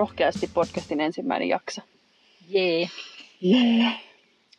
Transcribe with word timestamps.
Rohkeasti 0.00 0.50
podcastin 0.54 1.00
ensimmäinen 1.00 1.48
jakso. 1.48 1.80
Jee. 2.48 2.88
Yeah. 3.44 4.00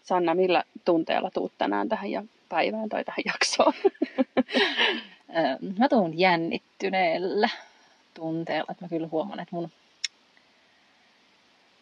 Sanna, 0.03 0.35
millä 0.35 0.63
tunteella 0.85 1.31
tuut 1.31 1.51
tänään 1.57 1.89
tähän 1.89 2.11
ja 2.11 2.23
päivään 2.49 2.89
tai 2.89 3.03
tähän 3.03 3.23
jaksoon? 3.25 3.73
Mä 5.79 5.89
tuun 5.89 6.19
jännittyneellä 6.19 7.49
tunteella, 8.13 8.71
että 8.71 8.85
mä 8.85 8.89
kyllä 8.89 9.07
huomaan, 9.11 9.39
että 9.39 9.55
mun 9.55 9.71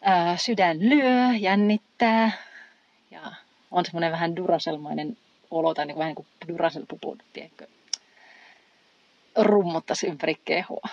ää, 0.00 0.36
sydän 0.36 0.78
lyö, 0.80 1.36
jännittää 1.40 2.30
ja 3.10 3.32
on 3.70 3.84
semmoinen 3.84 4.12
vähän 4.12 4.36
duraselmainen 4.36 5.16
olo 5.50 5.74
tai 5.74 5.86
niin 5.86 5.94
kuin, 5.94 6.00
vähän 6.00 6.72
niin 6.74 6.86
kuin 7.00 7.18
tiedätkö, 7.32 7.66
rummuttaisi 9.36 10.06
ympäri 10.06 10.34
kehoa. 10.44 10.88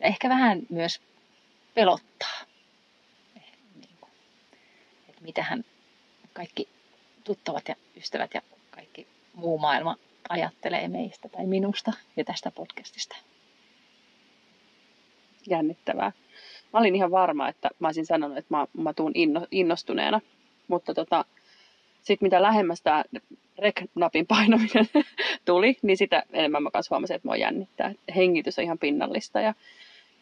Ja 0.00 0.06
ehkä 0.06 0.28
vähän 0.28 0.62
myös 0.68 1.00
pelottaa. 1.78 2.40
Niin 3.74 3.88
että 5.08 5.22
mitähän 5.22 5.64
kaikki 6.32 6.68
tuttavat 7.24 7.68
ja 7.68 7.74
ystävät 7.96 8.34
ja 8.34 8.42
kaikki 8.70 9.06
muu 9.34 9.58
maailma 9.58 9.96
ajattelee 10.28 10.88
meistä 10.88 11.28
tai 11.28 11.46
minusta 11.46 11.92
ja 12.16 12.24
tästä 12.24 12.50
podcastista. 12.50 13.16
Jännittävää. 15.48 16.12
Mä 16.72 16.80
olin 16.80 16.94
ihan 16.94 17.10
varma, 17.10 17.48
että 17.48 17.70
mä 17.78 17.88
olisin 17.88 18.06
sanonut, 18.06 18.38
että 18.38 18.56
mä, 18.56 18.66
mä 18.78 18.92
tuun 18.92 19.12
inno, 19.14 19.46
innostuneena. 19.50 20.20
Mutta 20.68 20.94
tota, 20.94 21.24
sitten 22.02 22.26
mitä 22.26 22.42
lähemmäs 22.42 22.82
tämä 22.82 23.04
rek-napin 23.58 24.26
painaminen 24.26 24.88
tuli, 25.44 25.76
niin 25.82 25.96
sitä 25.96 26.22
enemmän 26.32 26.62
mä 26.62 26.70
kanssa 26.70 26.94
huomasin, 26.94 27.16
että 27.16 27.28
mua 27.28 27.36
jännittää. 27.36 27.92
Hengitys 28.16 28.58
on 28.58 28.64
ihan 28.64 28.78
pinnallista 28.78 29.40
ja 29.40 29.54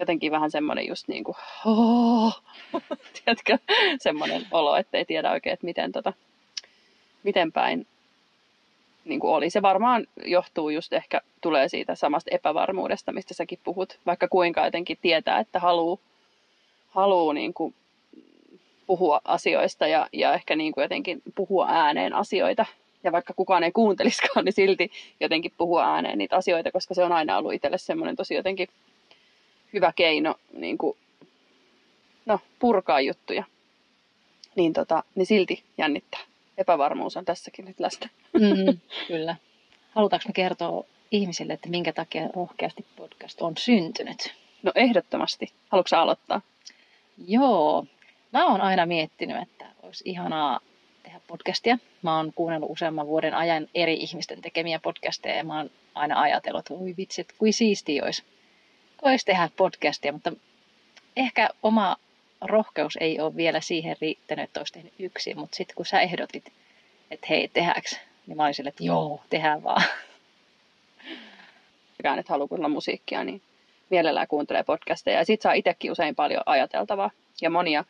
jotenkin 0.00 0.32
vähän 0.32 0.50
semmoinen 0.50 0.86
just 0.86 1.08
niin 1.08 1.24
kuin, 1.24 1.36
tiedätkö, 3.24 3.58
semmoinen 3.98 4.46
olo, 4.50 4.76
että 4.76 4.98
ei 4.98 5.04
tiedä 5.04 5.30
oikein, 5.30 5.54
että 5.54 5.66
miten, 5.66 5.92
tota, 5.92 6.12
miten 7.22 7.52
päin 7.52 7.86
niin 9.04 9.20
kuin 9.20 9.30
oli. 9.30 9.50
Se 9.50 9.62
varmaan 9.62 10.06
johtuu 10.24 10.70
just 10.70 10.92
ehkä, 10.92 11.20
tulee 11.40 11.68
siitä 11.68 11.94
samasta 11.94 12.30
epävarmuudesta, 12.34 13.12
mistä 13.12 13.34
säkin 13.34 13.58
puhut, 13.64 13.98
vaikka 14.06 14.28
kuinka 14.28 14.64
jotenkin 14.64 14.98
tietää, 15.02 15.38
että 15.38 15.60
haluaa 15.60 15.98
haluu 16.88 17.32
niin 17.32 17.54
kuin 17.54 17.74
puhua 18.86 19.20
asioista 19.24 19.86
ja, 19.86 20.08
ja 20.12 20.34
ehkä 20.34 20.56
niin 20.56 20.72
kuin 20.72 20.82
jotenkin 20.82 21.22
puhua 21.34 21.66
ääneen 21.68 22.12
asioita. 22.12 22.66
Ja 23.04 23.12
vaikka 23.12 23.34
kukaan 23.34 23.64
ei 23.64 23.72
kuunteliskaan, 23.72 24.44
niin 24.44 24.52
silti 24.52 24.90
jotenkin 25.20 25.52
puhua 25.58 25.94
ääneen 25.94 26.18
niitä 26.18 26.36
asioita, 26.36 26.72
koska 26.72 26.94
se 26.94 27.04
on 27.04 27.12
aina 27.12 27.38
ollut 27.38 27.52
itselle 27.52 27.78
semmoinen 27.78 28.16
tosi 28.16 28.34
jotenkin 28.34 28.68
hyvä 29.76 29.92
keino 29.96 30.34
niin 30.52 30.78
kuin, 30.78 30.96
no, 32.26 32.40
purkaa 32.58 33.00
juttuja. 33.00 33.44
Niin, 34.54 34.72
tota, 34.72 35.04
niin 35.14 35.26
silti 35.26 35.64
jännittää. 35.78 36.20
Epävarmuus 36.58 37.16
on 37.16 37.24
tässäkin 37.24 37.64
nyt 37.64 37.80
läsnä. 37.80 38.08
Mm, 38.32 38.78
kyllä. 39.08 39.36
Halutaanko 39.90 40.24
me 40.28 40.32
kertoa 40.32 40.84
ihmisille, 41.10 41.52
että 41.52 41.68
minkä 41.68 41.92
takia 41.92 42.28
rohkeasti 42.36 42.86
podcast 42.96 43.42
on 43.42 43.56
syntynyt? 43.56 44.34
No 44.62 44.72
ehdottomasti. 44.74 45.52
Haluatko 45.68 45.96
aloittaa? 45.96 46.40
Joo, 47.28 47.86
mä 48.32 48.46
oon 48.46 48.60
aina 48.60 48.86
miettinyt, 48.86 49.42
että 49.42 49.66
olisi 49.82 50.04
ihanaa 50.06 50.60
tehdä 51.02 51.20
podcastia. 51.26 51.78
Mä 52.02 52.16
oon 52.16 52.32
kuunnellut 52.34 52.70
useamman 52.70 53.06
vuoden 53.06 53.34
ajan 53.34 53.66
eri 53.74 53.94
ihmisten 53.94 54.40
tekemiä 54.40 54.78
podcasteja 54.78 55.36
ja 55.36 55.44
mä 55.44 55.56
oon 55.56 55.70
aina 55.94 56.20
ajatellut, 56.20 56.58
että 56.58 56.74
oi 56.74 56.94
vitsi, 56.96 57.20
että 57.20 57.34
kuin 57.38 57.52
siistiä 57.52 58.04
olisi, 58.04 58.24
olisi 59.02 59.24
tehdä 59.24 59.48
podcastia, 59.56 60.12
mutta 60.12 60.32
ehkä 61.16 61.48
oma 61.62 61.96
rohkeus 62.40 62.98
ei 63.00 63.20
ole 63.20 63.36
vielä 63.36 63.60
siihen 63.60 63.96
riittänyt, 64.00 64.44
että 64.44 64.60
olisi 64.60 64.72
tehnyt 64.72 64.92
yksin, 64.98 65.38
mutta 65.38 65.56
sitten 65.56 65.74
kun 65.74 65.86
sä 65.86 66.00
ehdotit, 66.00 66.52
että 67.10 67.26
hei, 67.30 67.48
tehdäänkö, 67.48 67.88
niin 68.26 68.36
mä 68.36 68.42
olin 68.42 68.54
sille, 68.54 68.68
että 68.68 68.84
joo, 68.84 69.20
tehdään 69.30 69.62
vaan. 69.62 69.82
Mikään 71.98 72.18
et 72.18 72.28
halua 72.28 72.48
kuunnella 72.48 72.74
musiikkia, 72.74 73.24
niin 73.24 73.42
mielellään 73.90 74.28
kuuntelee 74.28 74.62
podcasteja. 74.62 75.18
Ja 75.18 75.24
sit 75.24 75.42
saa 75.42 75.52
itsekin 75.52 75.92
usein 75.92 76.14
paljon 76.14 76.42
ajateltavaa. 76.46 77.10
Ja 77.42 77.50
monia 77.50 77.84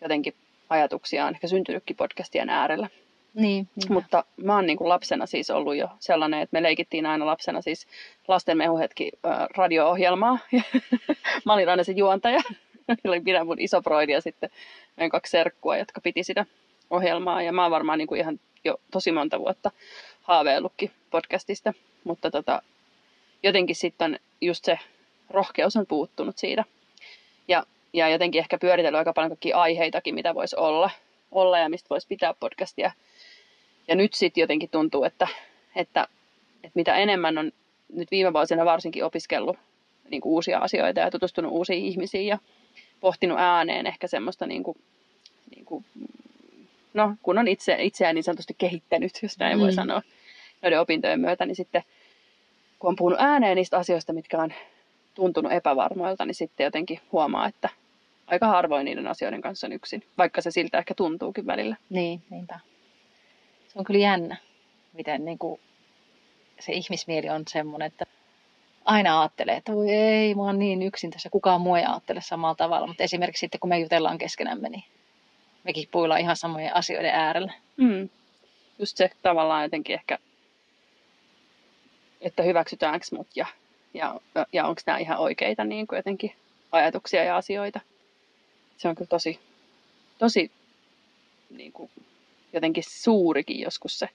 jotenkin 0.00 0.34
ajatuksia 0.70 1.26
on 1.26 1.34
ehkä 1.34 1.48
syntynytkin 1.48 1.96
podcastien 1.96 2.50
äärellä. 2.50 2.88
Niin, 3.36 3.68
niin. 3.76 3.92
Mutta 3.92 4.24
mä 4.36 4.54
oon 4.54 4.66
niin 4.66 4.78
kuin 4.78 4.88
lapsena 4.88 5.26
siis 5.26 5.50
ollut 5.50 5.76
jo 5.76 5.88
sellainen, 5.98 6.40
että 6.40 6.56
me 6.56 6.62
leikittiin 6.62 7.06
aina 7.06 7.26
lapsena 7.26 7.62
siis 7.62 7.86
lasten 8.28 8.56
mehuhetki 8.56 9.12
äh, 9.26 9.46
radio-ohjelmaa. 9.56 10.38
mä 11.46 11.52
olin 11.52 11.68
aina 11.68 11.84
se 11.84 11.92
juontaja. 11.92 12.40
Meillä 12.88 13.38
oli 13.38 13.44
mun 13.44 13.60
iso 13.60 13.82
broidi 13.82 14.12
ja 14.12 14.20
sitten 14.20 14.50
meidän 14.96 15.10
kaksi 15.10 15.30
serkkua, 15.30 15.76
jotka 15.76 16.00
piti 16.00 16.22
sitä 16.22 16.46
ohjelmaa. 16.90 17.42
Ja 17.42 17.52
mä 17.52 17.62
oon 17.62 17.70
varmaan 17.70 17.98
niin 17.98 18.08
kuin 18.08 18.20
ihan 18.20 18.40
jo 18.64 18.80
tosi 18.90 19.12
monta 19.12 19.38
vuotta 19.38 19.70
haaveillutkin 20.22 20.90
podcastista. 21.10 21.72
Mutta 22.04 22.30
tota, 22.30 22.62
jotenkin 23.42 23.76
sitten 23.76 24.20
just 24.40 24.64
se 24.64 24.78
rohkeus 25.30 25.76
on 25.76 25.86
puuttunut 25.86 26.38
siitä. 26.38 26.64
Ja, 27.48 27.66
ja 27.92 28.08
jotenkin 28.08 28.38
ehkä 28.38 28.58
pyöritellyt 28.58 28.98
aika 28.98 29.12
paljon 29.12 29.30
kaikkia 29.30 29.56
aiheitakin, 29.56 30.14
mitä 30.14 30.34
voisi 30.34 30.56
olla, 30.56 30.90
olla 31.32 31.58
ja 31.58 31.68
mistä 31.68 31.88
voisi 31.90 32.06
pitää 32.08 32.34
podcastia. 32.34 32.92
Ja 33.88 33.94
nyt 33.94 34.14
sitten 34.14 34.40
jotenkin 34.40 34.70
tuntuu, 34.70 35.04
että, 35.04 35.28
että, 35.76 36.06
että 36.64 36.72
mitä 36.74 36.96
enemmän 36.96 37.38
on 37.38 37.52
nyt 37.92 38.10
viime 38.10 38.32
vuosina 38.32 38.64
varsinkin 38.64 39.04
opiskellut 39.04 39.56
niin 40.10 40.20
kuin 40.20 40.32
uusia 40.32 40.58
asioita 40.58 41.00
ja 41.00 41.10
tutustunut 41.10 41.52
uusiin 41.52 41.84
ihmisiin 41.84 42.26
ja 42.26 42.38
pohtinut 43.00 43.38
ääneen 43.38 43.86
ehkä 43.86 44.06
semmoista, 44.06 44.46
niin 44.46 44.62
kuin, 44.62 44.78
niin 45.54 45.64
kuin, 45.64 45.84
no 46.94 47.14
kun 47.22 47.38
on 47.38 47.48
itse, 47.48 47.76
itseään 47.80 48.14
niin 48.14 48.22
sanotusti 48.24 48.54
kehittänyt, 48.58 49.22
jos 49.22 49.38
näin 49.38 49.56
mm. 49.56 49.60
voi 49.60 49.72
sanoa, 49.72 50.02
noiden 50.62 50.80
opintojen 50.80 51.20
myötä, 51.20 51.46
niin 51.46 51.56
sitten 51.56 51.82
kun 52.78 52.88
on 52.88 52.96
puhunut 52.96 53.20
ääneen 53.20 53.56
niistä 53.56 53.78
asioista, 53.78 54.12
mitkä 54.12 54.38
on 54.38 54.52
tuntunut 55.14 55.52
epävarmoilta, 55.52 56.26
niin 56.26 56.34
sitten 56.34 56.64
jotenkin 56.64 57.00
huomaa, 57.12 57.48
että 57.48 57.68
aika 58.26 58.46
harvoin 58.46 58.84
niiden 58.84 59.06
asioiden 59.06 59.40
kanssa 59.40 59.66
on 59.66 59.72
yksin, 59.72 60.02
vaikka 60.18 60.40
se 60.40 60.50
siltä 60.50 60.78
ehkä 60.78 60.94
tuntuukin 60.94 61.46
välillä. 61.46 61.76
Niin, 61.90 62.22
niinpä. 62.30 62.60
Se 63.76 63.80
on 63.80 63.84
kyllä 63.84 64.00
jännä, 64.00 64.36
miten 64.92 65.24
niin 65.24 65.38
kuin 65.38 65.60
se 66.60 66.72
ihmismieli 66.72 67.28
on 67.28 67.42
semmoinen, 67.48 67.86
että 67.86 68.06
aina 68.84 69.20
ajattelee, 69.20 69.56
että 69.56 69.72
voi 69.72 69.90
ei, 69.90 70.34
mä 70.34 70.42
oon 70.42 70.58
niin 70.58 70.82
yksin 70.82 71.10
tässä, 71.10 71.30
kukaan 71.30 71.60
muu 71.60 71.74
ei 71.74 71.84
ajattele 71.84 72.20
samalla 72.20 72.54
tavalla. 72.54 72.86
Mutta 72.86 73.04
esimerkiksi 73.04 73.40
sitten, 73.40 73.60
kun 73.60 73.68
me 73.68 73.78
jutellaan 73.78 74.18
keskenämme, 74.18 74.68
niin 74.68 74.84
mekin 75.64 75.88
puillaan 75.90 76.20
ihan 76.20 76.36
samojen 76.36 76.76
asioiden 76.76 77.10
äärellä. 77.14 77.52
Mm. 77.76 78.08
Just 78.78 78.96
se 78.96 79.10
tavallaan 79.22 79.62
jotenkin 79.62 79.94
ehkä, 79.94 80.18
että 82.20 82.42
hyväksytäänkö 82.42 83.06
mut 83.12 83.28
ja, 83.34 83.46
ja, 83.94 84.20
ja 84.52 84.66
onko 84.66 84.80
nämä 84.86 84.98
ihan 84.98 85.18
oikeita 85.18 85.64
niin 85.64 85.86
kuin 85.86 85.96
jotenkin 85.96 86.32
ajatuksia 86.72 87.24
ja 87.24 87.36
asioita. 87.36 87.80
Se 88.76 88.88
on 88.88 88.94
kyllä 88.94 89.08
tosi, 89.08 89.40
tosi 90.18 90.50
niin 91.50 91.72
kuin, 91.72 91.90
jotenkin 92.52 92.84
suurikin 92.86 93.60
joskus 93.60 93.98
se 93.98 94.08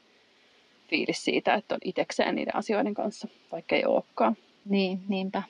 fiilis 0.89 1.23
siitä, 1.23 1.53
että 1.53 1.75
on 1.75 1.81
itekseen 1.85 2.35
niiden 2.35 2.55
asioiden 2.55 2.93
kanssa, 2.93 3.27
vaikka 3.51 3.75
ei 3.75 3.85
olekaan. 3.85 4.37
Niin, 4.65 4.99
niinpä. 5.07 5.43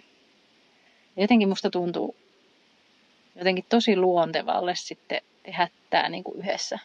Jotenkin 1.17 1.49
musta 1.49 1.69
tuntuu 1.69 2.15
jotenkin 3.35 3.65
tosi 3.69 3.95
luontevalle 3.95 4.75
sitten 4.75 5.21
tehdä 5.43 5.67
tämä 5.89 6.09
niin 6.09 6.23
kuin 6.23 6.39
yhdessä. 6.39 6.79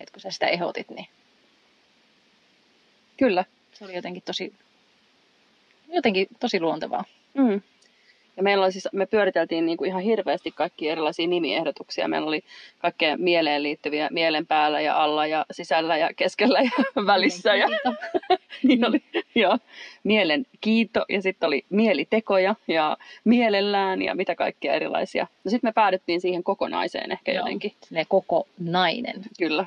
Että 0.00 0.12
kun 0.12 0.20
sä 0.20 0.30
sitä 0.30 0.46
ehdotit, 0.46 0.90
niin 0.90 1.08
Kyllä. 3.16 3.44
se 3.72 3.84
oli 3.84 3.94
jotenkin 3.94 4.22
tosi, 4.22 4.54
jotenkin 5.88 6.26
tosi 6.40 6.60
luontevaa. 6.60 7.04
Mm. 7.34 7.60
Ja 8.38 8.44
meillä 8.44 8.64
oli 8.64 8.72
siis, 8.72 8.88
me 8.92 9.06
pyöriteltiin 9.06 9.66
niin 9.66 9.78
kuin 9.78 9.88
ihan 9.88 10.02
hirveästi 10.02 10.52
kaikki 10.52 10.88
erilaisia 10.88 11.26
nimiehdotuksia. 11.26 12.08
Meillä 12.08 12.28
oli 12.28 12.44
kaikkea 12.78 13.16
mieleen 13.16 13.62
liittyviä 13.62 14.08
mielen 14.12 14.46
päällä 14.46 14.80
ja 14.80 15.02
alla 15.02 15.26
ja 15.26 15.46
sisällä 15.50 15.96
ja 15.96 16.10
keskellä 16.16 16.60
ja 16.60 16.70
välissä. 17.06 17.54
Ja, 17.54 17.68
niin 18.68 18.86
oli, 18.86 19.02
joo, 19.34 19.58
mielen 20.04 20.46
kiito 20.60 21.04
ja 21.08 21.22
sitten 21.22 21.46
oli 21.46 21.64
mielitekoja 21.70 22.54
ja 22.68 22.96
mielellään 23.24 24.02
ja 24.02 24.14
mitä 24.14 24.34
kaikkea 24.34 24.72
erilaisia. 24.72 25.26
No 25.44 25.50
sitten 25.50 25.68
me 25.68 25.72
päädyttiin 25.72 26.20
siihen 26.20 26.44
kokonaiseen 26.44 27.12
ehkä 27.12 27.32
Joo, 27.32 27.38
jotenkin. 27.38 27.72
Ne 27.90 28.04
koko 28.08 28.48
nainen. 28.58 29.22
Kyllä. 29.38 29.66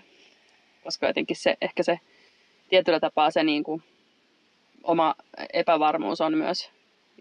Koska 0.83 1.07
jotenkin 1.07 1.35
se, 1.35 1.57
ehkä 1.62 1.83
se 1.83 2.00
tietyllä 2.69 3.00
tapaa 3.00 3.31
se 3.31 3.44
niin 3.44 3.63
kuin, 3.63 3.83
oma 4.83 5.15
epävarmuus 5.53 6.21
on 6.21 6.38
myös 6.38 6.71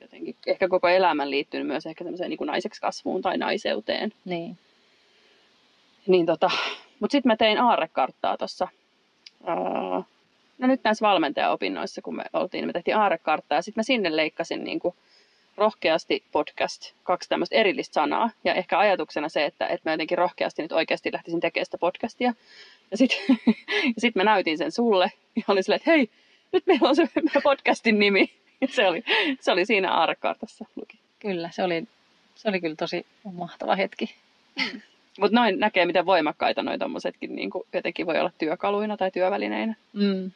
jotenkin, 0.00 0.36
ehkä 0.46 0.68
koko 0.68 0.88
elämän 0.88 1.30
liittynyt 1.30 1.66
myös 1.66 1.86
ehkä 1.86 2.04
semmoiseen 2.04 2.30
niin 2.30 2.38
kuin 2.38 2.48
naiseksi 2.48 2.80
kasvuun 2.80 3.22
tai 3.22 3.38
naiseuteen. 3.38 4.12
Niin. 4.24 4.58
Niin 6.06 6.26
tota, 6.26 6.50
mutta 7.00 7.12
sitten 7.12 7.30
mä 7.30 7.36
tein 7.36 7.58
aarrekarttaa 7.58 8.36
tuossa. 8.36 8.68
No 10.58 10.66
nyt 10.66 10.80
näissä 10.84 11.06
valmentajaopinnoissa, 11.06 12.02
kun 12.02 12.16
me 12.16 12.24
oltiin, 12.32 12.66
me 12.66 12.72
tehtiin 12.72 12.96
aarrekarttaa 12.96 13.58
ja 13.58 13.62
sitten 13.62 13.80
mä 13.80 13.82
sinne 13.82 14.16
leikkasin 14.16 14.64
niin 14.64 14.80
kuin 14.80 14.94
rohkeasti 15.56 16.24
podcast, 16.32 16.92
kaksi 17.02 17.28
tämmöistä 17.28 17.56
erillistä 17.56 17.94
sanaa. 17.94 18.30
Ja 18.44 18.54
ehkä 18.54 18.78
ajatuksena 18.78 19.28
se, 19.28 19.44
että, 19.44 19.66
että 19.66 19.90
mä 19.90 19.94
jotenkin 19.94 20.18
rohkeasti 20.18 20.62
nyt 20.62 20.72
oikeasti 20.72 21.12
lähtisin 21.12 21.40
tekemään 21.40 21.64
sitä 21.64 21.78
podcastia. 21.78 22.34
Ja 22.90 22.96
sitten 22.96 23.18
sit 23.98 24.14
mä 24.14 24.24
näytin 24.24 24.58
sen 24.58 24.72
sulle 24.72 25.12
ja 25.36 25.42
oli 25.48 25.62
silleen, 25.62 25.76
että 25.76 25.90
hei, 25.90 26.10
nyt 26.52 26.66
meillä 26.66 26.88
on 26.88 26.96
se 26.96 27.08
podcastin 27.42 27.98
nimi. 27.98 28.30
Se 28.76 28.86
oli, 28.86 29.02
se 29.40 29.52
oli 29.52 29.66
siinä 29.66 29.92
aarrekartassa 29.92 30.64
luki. 30.76 30.98
Kyllä, 31.18 31.50
se 31.52 31.62
oli, 31.62 31.88
se 32.34 32.48
oli 32.48 32.60
kyllä 32.60 32.76
tosi 32.76 33.06
mahtava 33.32 33.76
hetki. 33.76 34.14
Mutta 35.20 35.36
noin 35.40 35.58
näkee, 35.58 35.86
miten 35.86 36.06
voimakkaita 36.06 36.62
noi 36.62 36.78
tommosetkin 36.78 37.36
niin 37.36 37.50
jotenkin 37.72 38.06
voi 38.06 38.18
olla 38.18 38.32
työkaluina 38.38 38.96
tai 38.96 39.10
työvälineinä. 39.10 39.74
Mm. 39.92 40.30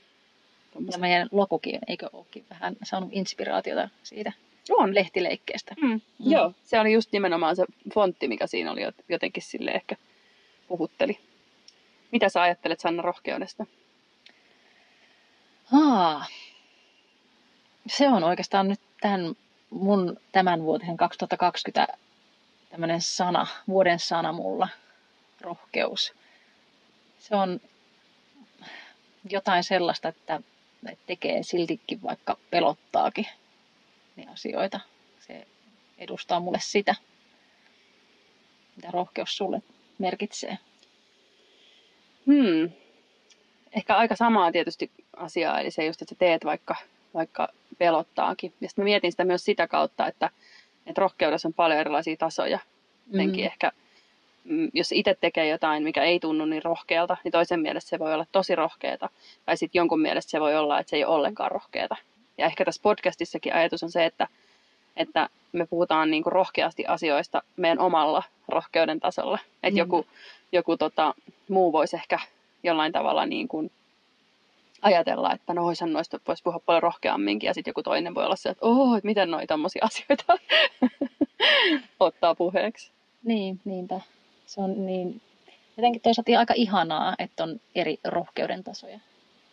Tommoset. 0.72 0.98
Ja 0.98 1.00
meidän 1.00 1.28
lokukin, 1.32 1.78
eikö 1.88 2.08
olekin 2.12 2.44
vähän 2.50 2.76
saanut 2.82 3.08
inspiraatiota 3.12 3.88
siitä 4.02 4.32
On. 4.70 4.94
lehtileikkeestä. 4.94 5.74
Mm. 5.82 5.88
Mm. 5.90 6.00
Joo, 6.18 6.52
se 6.64 6.80
oli 6.80 6.92
just 6.92 7.12
nimenomaan 7.12 7.56
se 7.56 7.64
fontti, 7.94 8.28
mikä 8.28 8.46
siinä 8.46 8.72
oli 8.72 8.86
jot- 8.88 9.04
jotenkin 9.08 9.42
sille 9.42 9.70
ehkä 9.70 9.96
puhutteli. 10.68 11.18
Mitä 12.12 12.28
sä 12.28 12.42
ajattelet 12.42 12.80
Sanna 12.80 13.02
rohkeudesta? 13.02 13.66
Aa, 15.72 16.24
se 17.86 18.08
on 18.08 18.24
oikeastaan 18.24 18.68
nyt 18.68 18.80
tämän 19.00 19.34
mun 19.70 20.16
tämän 20.32 20.62
vuotisen 20.62 20.96
2020 20.96 21.86
tämmöinen 22.70 23.00
sana, 23.00 23.46
vuoden 23.68 23.98
sana 23.98 24.32
mulla, 24.32 24.68
rohkeus. 25.40 26.12
Se 27.18 27.36
on 27.36 27.60
jotain 29.30 29.64
sellaista, 29.64 30.08
että 30.08 30.40
että 30.92 31.06
tekee 31.06 31.42
siltikin 31.42 32.02
vaikka 32.02 32.36
pelottaakin 32.50 33.26
ne 34.16 34.26
asioita. 34.32 34.80
Se 35.20 35.46
edustaa 35.98 36.40
mulle 36.40 36.58
sitä, 36.60 36.94
mitä 38.76 38.90
rohkeus 38.90 39.36
sulle 39.36 39.62
merkitsee. 39.98 40.58
Hmm. 42.26 42.70
Ehkä 43.72 43.96
aika 43.96 44.16
samaa 44.16 44.52
tietysti 44.52 44.90
asiaa, 45.16 45.60
eli 45.60 45.70
se 45.70 45.84
just, 45.84 46.02
että 46.02 46.14
sä 46.14 46.18
teet 46.18 46.44
vaikka, 46.44 46.76
vaikka 47.14 47.48
pelottaakin. 47.78 48.52
Ja 48.60 48.68
sitten 48.68 48.84
mietin 48.84 49.12
sitä 49.12 49.24
myös 49.24 49.44
sitä 49.44 49.68
kautta, 49.68 50.06
että, 50.06 50.30
että 50.86 51.00
rohkeudessa 51.00 51.48
on 51.48 51.54
paljon 51.54 51.80
erilaisia 51.80 52.16
tasoja. 52.16 52.58
Jotenkin 53.12 53.44
Mm. 53.44 53.46
ehkä, 53.46 53.72
mm, 54.44 54.70
jos 54.72 54.92
itse 54.92 55.16
tekee 55.20 55.48
jotain, 55.48 55.82
mikä 55.82 56.02
ei 56.04 56.20
tunnu 56.20 56.44
niin 56.44 56.62
rohkealta, 56.64 57.16
niin 57.24 57.32
toisen 57.32 57.60
mielestä 57.60 57.88
se 57.90 57.98
voi 57.98 58.14
olla 58.14 58.26
tosi 58.32 58.54
rohkeata. 58.54 59.08
Tai 59.46 59.56
sitten 59.56 59.78
jonkun 59.80 60.00
mielestä 60.00 60.30
se 60.30 60.40
voi 60.40 60.56
olla, 60.56 60.78
että 60.80 60.90
se 60.90 60.96
ei 60.96 61.04
ole 61.04 61.14
ollenkaan 61.16 61.50
rohkeata. 61.50 61.96
Ja 62.38 62.46
ehkä 62.46 62.64
tässä 62.64 62.82
podcastissakin 62.82 63.54
ajatus 63.54 63.82
on 63.82 63.90
se, 63.90 64.04
että, 64.04 64.28
että 64.96 65.28
me 65.52 65.66
puhutaan 65.66 66.10
niin 66.10 66.22
kuin 66.22 66.32
rohkeasti 66.32 66.86
asioista 66.86 67.42
meidän 67.56 67.78
omalla 67.78 68.22
rohkeuden 68.48 69.00
tasolla. 69.00 69.38
Että 69.62 69.70
Mm. 69.70 69.78
joku, 69.78 70.06
joku 70.52 70.76
tota, 70.76 71.14
muu 71.48 71.72
voisi 71.72 71.96
ehkä 71.96 72.18
jollain 72.62 72.92
tavalla 72.92 73.26
niin 73.26 73.48
kuin 73.48 73.70
ajatella, 74.84 75.32
että 75.32 75.54
no 75.54 75.66
oishan 75.66 75.92
noista 75.92 76.20
voisi 76.28 76.42
puhua 76.42 76.60
paljon 76.66 76.82
rohkeamminkin, 76.82 77.46
ja 77.46 77.54
sitten 77.54 77.70
joku 77.70 77.82
toinen 77.82 78.14
voi 78.14 78.24
olla 78.24 78.36
se, 78.36 78.48
että 78.48 78.66
oho, 78.66 78.96
että 78.96 79.06
miten 79.06 79.30
noita 79.30 79.46
tommosia 79.54 79.84
asioita 79.90 80.38
ottaa 82.00 82.34
puheeksi. 82.34 82.90
Niin, 83.24 83.60
niinpä. 83.64 84.00
Se 84.46 84.60
on 84.60 84.86
niin, 84.86 85.20
jotenkin 85.76 86.02
toisaalta 86.02 86.38
aika 86.38 86.54
ihanaa, 86.56 87.14
että 87.18 87.42
on 87.42 87.60
eri 87.74 87.98
rohkeuden 88.04 88.64
tasoja. 88.64 89.00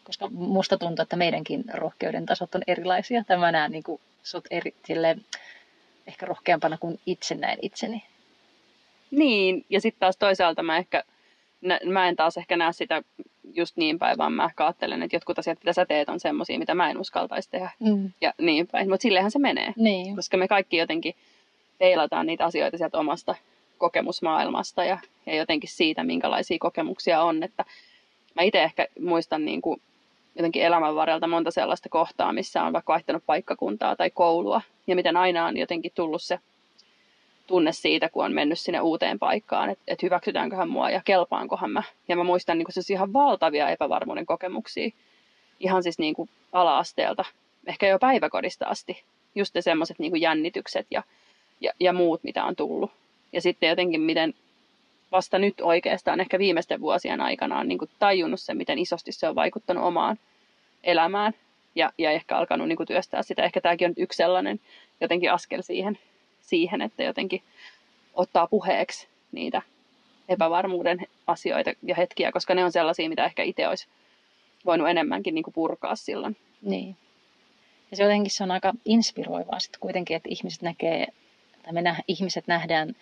Koska 0.03 0.29
musta 0.29 0.77
tuntuu, 0.77 1.03
että 1.03 1.15
meidänkin 1.15 1.63
rohkeuden 1.73 2.25
tasot 2.25 2.55
on 2.55 2.61
erilaisia. 2.67 3.23
Tai 3.23 3.37
mä 3.37 3.51
näen 3.51 3.71
niin 3.71 3.83
kuin, 3.83 4.01
sut 4.23 4.47
eri, 4.51 4.75
silleen, 4.85 5.25
ehkä 6.07 6.25
rohkeampana 6.25 6.77
kuin 6.77 6.99
itse 7.05 7.35
näen 7.35 7.57
itseni. 7.61 8.03
Niin, 9.11 9.65
ja 9.69 9.81
sitten 9.81 9.99
taas 9.99 10.17
toisaalta 10.17 10.63
mä 10.63 10.77
ehkä, 10.77 11.03
nä, 11.61 11.79
mä 11.85 12.07
en 12.07 12.15
taas 12.15 12.37
ehkä 12.37 12.57
näe 12.57 12.73
sitä 12.73 13.01
just 13.53 13.77
niin 13.77 13.99
päin, 13.99 14.17
vaan 14.17 14.33
mä 14.33 14.45
ehkä 14.45 14.65
ajattelen, 14.65 15.03
että 15.03 15.15
jotkut 15.15 15.39
asiat, 15.39 15.59
mitä 15.59 15.73
sä 15.73 15.85
teet, 15.85 16.09
on 16.09 16.19
semmosia, 16.19 16.59
mitä 16.59 16.75
mä 16.75 16.89
en 16.89 16.97
uskaltaisi 16.97 17.49
tehdä. 17.49 17.69
Mm. 17.79 18.11
Ja 18.21 18.33
niin 18.41 18.67
päin, 18.67 18.89
mutta 18.89 19.01
silleenhän 19.01 19.31
se 19.31 19.39
menee. 19.39 19.73
Niin, 19.77 20.15
koska 20.15 20.37
me 20.37 20.47
kaikki 20.47 20.77
jotenkin 20.77 21.15
peilataan 21.77 22.25
niitä 22.25 22.45
asioita 22.45 22.77
sieltä 22.77 22.97
omasta 22.97 23.35
kokemusmaailmasta 23.77 24.83
ja, 24.83 24.97
ja 25.25 25.35
jotenkin 25.35 25.69
siitä, 25.69 26.03
minkälaisia 26.03 26.57
kokemuksia 26.59 27.23
on. 27.23 27.43
Että 27.43 27.65
mä 28.35 28.43
itse 28.43 28.63
ehkä 28.63 28.87
muistan 28.99 29.45
niin 29.45 29.61
kuin 29.61 29.81
jotenkin 30.35 30.63
elämän 30.63 30.95
varrelta 30.95 31.27
monta 31.27 31.51
sellaista 31.51 31.89
kohtaa, 31.89 32.33
missä 32.33 32.63
on 32.63 32.73
vaikka 32.73 32.93
vaihtanut 32.93 33.23
paikkakuntaa 33.25 33.95
tai 33.95 34.09
koulua, 34.09 34.61
ja 34.87 34.95
miten 34.95 35.17
aina 35.17 35.45
on 35.45 35.57
jotenkin 35.57 35.91
tullut 35.95 36.21
se 36.21 36.39
tunne 37.51 37.71
siitä, 37.71 38.09
kun 38.09 38.25
on 38.25 38.33
mennyt 38.33 38.59
sinne 38.59 38.81
uuteen 38.81 39.19
paikkaan, 39.19 39.69
että, 39.69 39.83
että 39.87 40.05
hyväksytäänköhän 40.05 40.69
mua 40.69 40.89
ja 40.89 41.01
kelpaankohan 41.05 41.71
mä. 41.71 41.83
Ja 42.07 42.15
mä 42.15 42.23
muistan 42.23 42.57
niin 42.57 42.65
siis 42.69 42.89
ihan 42.89 43.13
valtavia 43.13 43.69
epävarmuuden 43.69 44.25
kokemuksia, 44.25 44.89
ihan 45.59 45.83
siis 45.83 45.99
niin 45.99 46.13
kuin 46.13 46.29
ala-asteelta, 46.51 47.25
ehkä 47.67 47.87
jo 47.87 47.99
päiväkodista 47.99 48.65
asti, 48.65 49.03
just 49.35 49.55
ne 49.55 49.61
semmoiset 49.61 49.99
niin 49.99 50.21
jännitykset 50.21 50.87
ja, 50.91 51.03
ja, 51.61 51.71
ja 51.79 51.93
muut, 51.93 52.23
mitä 52.23 52.45
on 52.45 52.55
tullut. 52.55 52.91
Ja 53.33 53.41
sitten 53.41 53.69
jotenkin, 53.69 54.01
miten 54.01 54.33
vasta 55.11 55.39
nyt 55.39 55.61
oikeastaan, 55.61 56.19
ehkä 56.19 56.39
viimeisten 56.39 56.81
vuosien 56.81 57.21
aikana 57.21 57.59
on 57.59 57.67
niin 57.67 57.79
kuin 57.79 57.91
tajunnut 57.99 58.39
sen, 58.39 58.57
miten 58.57 58.79
isosti 58.79 59.11
se 59.11 59.29
on 59.29 59.35
vaikuttanut 59.35 59.83
omaan 59.83 60.19
elämään 60.83 61.33
ja, 61.75 61.91
ja 61.97 62.11
ehkä 62.11 62.37
alkanut 62.37 62.67
niin 62.67 62.77
kuin 62.77 62.87
työstää 62.87 63.23
sitä. 63.23 63.43
Ehkä 63.43 63.61
tämäkin 63.61 63.89
on 63.89 63.93
yksi 63.97 64.17
sellainen 64.17 64.59
jotenkin 65.01 65.31
askel 65.31 65.61
siihen, 65.61 65.99
siihen, 66.41 66.81
että 66.81 67.03
jotenkin 67.03 67.43
ottaa 68.13 68.47
puheeksi 68.47 69.07
niitä 69.31 69.61
epävarmuuden 70.29 70.99
asioita 71.27 71.73
ja 71.83 71.95
hetkiä, 71.95 72.31
koska 72.31 72.55
ne 72.55 72.65
on 72.65 72.71
sellaisia, 72.71 73.09
mitä 73.09 73.25
ehkä 73.25 73.43
itse 73.43 73.67
olisi 73.67 73.87
voinut 74.65 74.89
enemmänkin 74.89 75.35
niin 75.35 75.43
kuin 75.43 75.53
purkaa 75.53 75.95
silloin. 75.95 76.37
niin. 76.61 76.97
Ja 77.91 77.97
se 77.97 78.03
jotenkin 78.03 78.31
se 78.31 78.43
on 78.43 78.51
aika 78.51 78.73
inspiroivaa 78.85 79.59
sitten 79.59 79.79
kuitenkin, 79.79 80.17
että 80.17 80.29
ihmiset 80.31 80.61
näkee, 80.61 81.07
tai 81.63 81.73
me 81.73 81.81
nä, 81.81 81.95
ihmiset 82.07 82.47
nähdään 82.47 82.95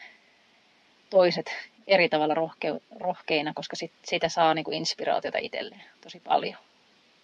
toiset 1.10 1.52
eri 1.88 2.10
tavalla 2.10 2.34
rohke, 2.34 2.68
rohkeina, 3.00 3.54
koska 3.54 3.76
sit, 3.76 3.92
siitä 4.04 4.30
saa 4.30 4.54
niinku 4.54 4.72
inspiraatiota 4.72 5.38
itselleen 5.38 5.84
tosi 6.02 6.20
paljon. 6.20 6.69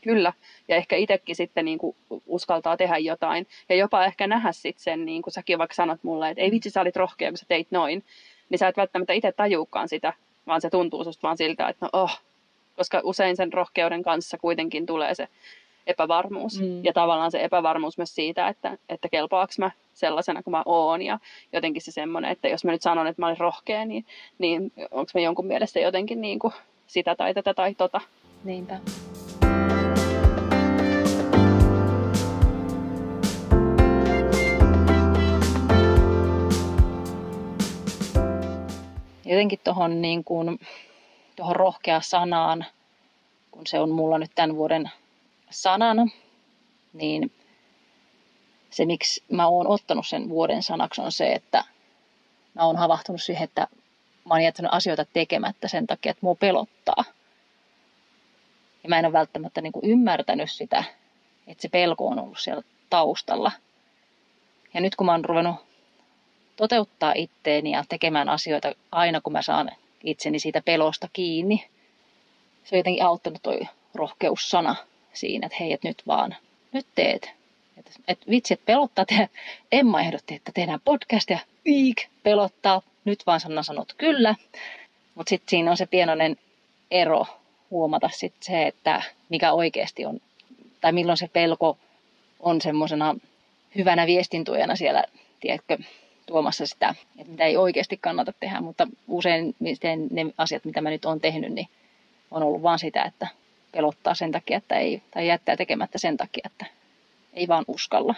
Kyllä, 0.06 0.34
ja 0.68 0.76
ehkä 0.76 0.96
itsekin 0.96 1.36
sitten 1.36 1.66
niin 1.66 1.78
kuin 1.78 1.96
uskaltaa 2.28 2.78
tehdä 2.78 2.98
jotain. 2.98 3.48
Ja 3.70 3.76
jopa 3.76 4.06
ehkä 4.06 4.28
nähdä 4.28 4.52
sitten 4.52 4.84
sen, 4.84 5.06
niin 5.06 5.22
kuin 5.22 5.34
säkin 5.34 5.58
vaikka 5.58 5.76
sanot 5.76 6.00
mulle, 6.04 6.30
että 6.30 6.42
ei 6.42 6.52
vitsi, 6.52 6.70
sä 6.70 6.82
olit 6.82 6.96
rohkea, 6.96 7.32
kun 7.32 7.38
sä 7.38 7.46
teit 7.48 7.68
noin. 7.72 8.04
Niin 8.50 8.60
sä 8.60 8.68
et 8.68 8.78
välttämättä 8.78 9.14
itse 9.14 9.32
tajuukaan 9.32 9.90
sitä, 9.90 10.14
vaan 10.48 10.62
se 10.62 10.70
tuntuu 10.70 11.04
susta 11.04 11.22
vaan 11.24 11.38
siltä, 11.38 11.70
että 11.70 11.86
no 11.86 11.90
oh. 11.94 12.22
Koska 12.76 13.02
usein 13.04 13.36
sen 13.36 13.54
rohkeuden 13.54 14.04
kanssa 14.04 14.38
kuitenkin 14.38 14.86
tulee 14.86 15.16
se 15.16 15.28
epävarmuus. 15.88 16.62
Mm. 16.62 16.86
Ja 16.86 16.94
tavallaan 16.94 17.32
se 17.32 17.44
epävarmuus 17.44 17.98
myös 17.98 18.16
siitä, 18.16 18.48
että, 18.48 18.78
että 18.90 19.10
kelpaako 19.10 19.54
mä 19.58 19.72
sellaisena 19.94 20.44
kuin 20.44 20.52
mä 20.52 20.64
oon. 20.66 21.02
Ja 21.02 21.20
jotenkin 21.54 21.82
se 21.82 21.92
semmoinen, 21.92 22.32
että 22.32 22.48
jos 22.48 22.66
mä 22.66 22.72
nyt 22.72 22.82
sanon, 22.82 23.08
että 23.08 23.22
mä 23.22 23.28
olin 23.28 23.40
rohkea, 23.40 23.86
niin, 23.86 24.06
niin 24.38 24.72
onko 24.92 25.12
mä 25.14 25.22
jonkun 25.22 25.46
mielestä 25.46 25.80
jotenkin 25.80 26.22
niin 26.22 26.40
kuin 26.40 26.54
sitä 26.88 27.16
tai 27.16 27.34
tätä 27.34 27.54
tai 27.54 27.76
tota. 27.76 28.02
Niinpä. 28.44 28.80
Jotenkin 39.26 39.60
tuohon 39.64 40.02
niin 40.02 40.24
kuin, 40.24 40.60
tohon 41.36 41.56
rohkea 41.56 42.02
sanaan, 42.02 42.66
kun 43.52 43.68
se 43.68 43.80
on 43.80 43.90
mulla 43.90 44.18
nyt 44.18 44.32
tämän 44.36 44.56
vuoden 44.56 44.92
sanana, 45.50 46.08
niin 46.94 47.32
se, 48.70 48.86
miksi 48.86 49.24
mä 49.32 49.48
oon 49.48 49.68
ottanut 49.68 50.08
sen 50.08 50.30
vuoden 50.30 50.64
sanaksi, 50.64 51.02
on 51.02 51.12
se, 51.12 51.34
että 51.34 51.64
mä 52.54 52.66
oon 52.66 52.76
havahtunut 52.76 53.22
siihen, 53.22 53.44
että 53.44 53.68
mä 54.26 54.34
oon 54.34 54.44
jättänyt 54.44 54.74
asioita 54.74 55.06
tekemättä 55.14 55.68
sen 55.68 55.88
takia, 55.88 56.10
että 56.10 56.26
mua 56.26 56.36
pelottaa. 56.36 57.04
Ja 58.84 58.90
mä 58.90 59.00
en 59.00 59.06
ole 59.06 59.14
välttämättä 59.14 59.62
niin 59.62 59.74
kuin 59.74 59.90
ymmärtänyt 59.90 60.52
sitä, 60.52 60.84
että 61.48 61.62
se 61.62 61.70
pelko 61.70 62.08
on 62.08 62.20
ollut 62.20 62.40
siellä 62.40 62.64
taustalla. 62.90 63.52
Ja 64.74 64.82
nyt 64.82 64.96
kun 64.96 65.06
mä 65.06 65.12
oon 65.12 65.26
ruvennut 65.26 65.56
toteuttaa 66.56 67.14
itteeni 67.16 67.72
ja 67.72 67.84
tekemään 67.90 68.30
asioita 68.30 68.72
aina, 68.92 69.22
kun 69.22 69.34
mä 69.34 69.42
saan 69.42 69.72
itseni 70.04 70.40
siitä 70.40 70.62
pelosta 70.62 71.08
kiinni, 71.14 71.66
se 72.66 72.76
on 72.76 72.80
jotenkin 72.80 73.06
auttanut 73.06 73.44
toi 73.44 73.60
rohkeussana 73.96 74.76
siinä, 75.14 75.46
että 75.46 75.58
hei, 75.60 75.74
että 75.74 75.88
nyt 75.88 76.04
vaan, 76.08 76.36
nyt 76.72 76.88
teet. 76.96 77.32
Että 77.78 77.92
et 78.08 78.20
vitsi, 78.30 78.54
että 78.54 78.66
pelottaa. 78.66 79.06
Te, 79.06 79.30
Emma 79.72 80.02
ehdotti, 80.02 80.36
että 80.36 80.52
tehdään 80.52 80.80
podcast 80.86 81.30
ja 81.30 81.40
iik, 81.68 82.06
pelottaa. 82.24 82.82
Nyt 83.06 83.24
vaan 83.28 83.40
Sanna 83.40 83.64
sanot 83.64 83.94
kyllä. 83.94 84.36
Mutta 85.16 85.30
sitten 85.30 85.50
siinä 85.50 85.72
on 85.72 85.78
se 85.78 85.86
pienoinen 85.86 86.38
ero 86.92 87.26
huomata 87.72 88.10
sit 88.14 88.34
se, 88.42 88.68
että 88.68 89.02
mikä 89.30 89.54
oikeasti 89.54 90.06
on, 90.06 90.20
tai 90.82 90.92
milloin 90.92 91.18
se 91.18 91.28
pelko 91.28 91.78
on 92.40 92.62
semmoisena 92.62 93.16
hyvänä 93.76 94.08
viestintuojana 94.08 94.76
siellä, 94.76 95.04
tiedätkö, 95.40 95.78
tuomassa 96.26 96.66
sitä, 96.66 96.96
että 97.20 97.32
mitä 97.32 97.44
ei 97.44 97.58
oikeasti 97.58 97.98
kannata 97.98 98.34
tehdä, 98.40 98.62
mutta 98.62 98.88
usein 99.08 99.56
ne 100.12 100.26
asiat, 100.38 100.66
mitä 100.66 100.82
mä 100.82 100.90
nyt 100.90 101.06
olen 101.06 101.22
tehnyt, 101.22 101.54
niin 101.54 101.68
on 102.32 102.44
ollut 102.44 102.64
vaan 102.64 102.80
sitä, 102.80 103.04
että 103.04 103.28
pelottaa 103.72 104.16
sen 104.16 104.32
takia, 104.32 104.58
että 104.58 104.76
ei, 104.76 105.02
tai 105.12 105.28
jättää 105.28 105.56
tekemättä 105.58 105.98
sen 105.98 106.18
takia, 106.18 106.42
että 106.46 106.66
ei 107.34 107.48
vaan 107.48 107.66
uskalla. 107.68 108.16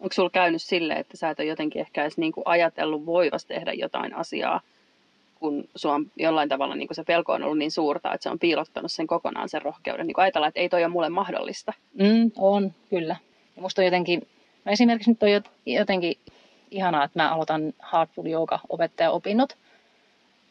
Onko 0.00 0.12
sulla 0.12 0.30
käynyt 0.30 0.62
sille, 0.62 0.94
että 0.94 1.16
sä 1.16 1.30
et 1.30 1.40
ole 1.40 1.48
jotenkin 1.48 1.80
ehkä 1.80 2.02
edes 2.02 2.18
niin 2.18 2.32
kuin 2.32 2.46
ajatellut 2.46 3.06
voivas 3.06 3.44
tehdä 3.44 3.72
jotain 3.72 4.14
asiaa, 4.14 4.60
kun 5.40 5.68
sua 5.76 5.94
on 5.94 6.06
jollain 6.16 6.48
tavalla 6.48 6.74
niin 6.74 6.88
kuin 6.88 6.96
se 6.96 7.04
pelko 7.04 7.32
on 7.32 7.42
ollut 7.42 7.58
niin 7.58 7.70
suurta, 7.70 8.14
että 8.14 8.22
se 8.22 8.30
on 8.30 8.38
piilottanut 8.38 8.92
sen 8.92 9.06
kokonaan 9.06 9.48
sen 9.48 9.62
rohkeuden. 9.62 10.06
Niin 10.06 10.14
ajatella, 10.20 10.46
että 10.46 10.60
ei 10.60 10.68
toi 10.68 10.84
ole 10.84 10.92
mulle 10.92 11.08
mahdollista. 11.08 11.72
Mm, 11.94 12.30
on, 12.36 12.72
kyllä. 12.90 13.16
Ja 13.56 13.62
musta 13.62 13.82
on 13.82 13.86
jotenkin, 13.86 14.28
mä 14.64 14.72
esimerkiksi 14.72 15.10
nyt 15.10 15.22
on 15.22 15.30
jotenkin 15.66 16.16
ihanaa, 16.72 17.04
että 17.04 17.22
mä 17.22 17.34
aloitan 17.34 17.72
Heartful 17.92 18.26
Yoga 18.26 18.60
opettajaopinnot 18.68 19.56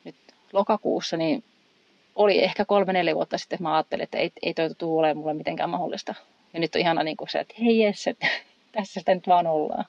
nyt 0.03 0.15
lokakuussa, 0.53 1.17
niin 1.17 1.43
oli 2.15 2.43
ehkä 2.43 2.65
kolme-neljä 2.65 3.15
vuotta 3.15 3.37
sitten, 3.37 3.55
että 3.55 3.63
mä 3.63 3.75
ajattelin, 3.75 4.03
että 4.03 4.17
ei, 4.17 4.31
ei 4.41 4.53
toi 4.53 4.69
tule 4.77 4.99
olemaan 4.99 5.17
mulle 5.17 5.33
mitenkään 5.33 5.69
mahdollista. 5.69 6.15
Ja 6.53 6.59
nyt 6.59 6.75
on 6.75 6.81
ihana 6.81 7.03
niin 7.03 7.17
kuin 7.17 7.29
se, 7.29 7.39
että 7.39 7.55
hei 7.59 7.79
jes, 7.79 8.07
että 8.07 8.27
tässä 8.71 8.99
sitä 8.99 9.15
nyt 9.15 9.27
vaan 9.27 9.47
ollaan. 9.47 9.85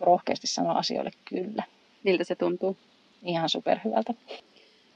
Rohkeasti 0.00 0.46
sanoa 0.46 0.72
asioille 0.72 1.10
kyllä. 1.24 1.62
Miltä 2.04 2.24
se 2.24 2.34
tuntuu? 2.34 2.76
Ihan 3.22 3.48
superhyvältä. 3.48 4.14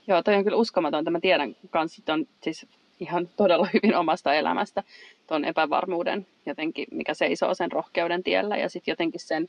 Joo, 0.07 0.23
toi 0.23 0.35
on 0.35 0.45
kyllä 0.45 0.57
uskomatonta. 0.57 1.11
Mä 1.11 1.21
tiedän 1.21 1.57
kanssa, 1.71 2.00
että 2.00 2.12
on 2.12 2.26
siis 2.40 2.66
ihan 3.00 3.28
todella 3.37 3.69
hyvin 3.75 3.97
omasta 3.97 4.35
elämästä 4.35 4.83
tuon 5.26 5.45
epävarmuuden 5.45 6.26
jotenkin, 6.47 6.87
mikä 6.90 7.14
seisoo 7.14 7.54
sen 7.54 7.73
rohkeuden 7.73 8.23
tiellä 8.23 8.57
ja 8.57 8.69
sitten 8.69 8.92
jotenkin 8.92 9.21
sen 9.21 9.49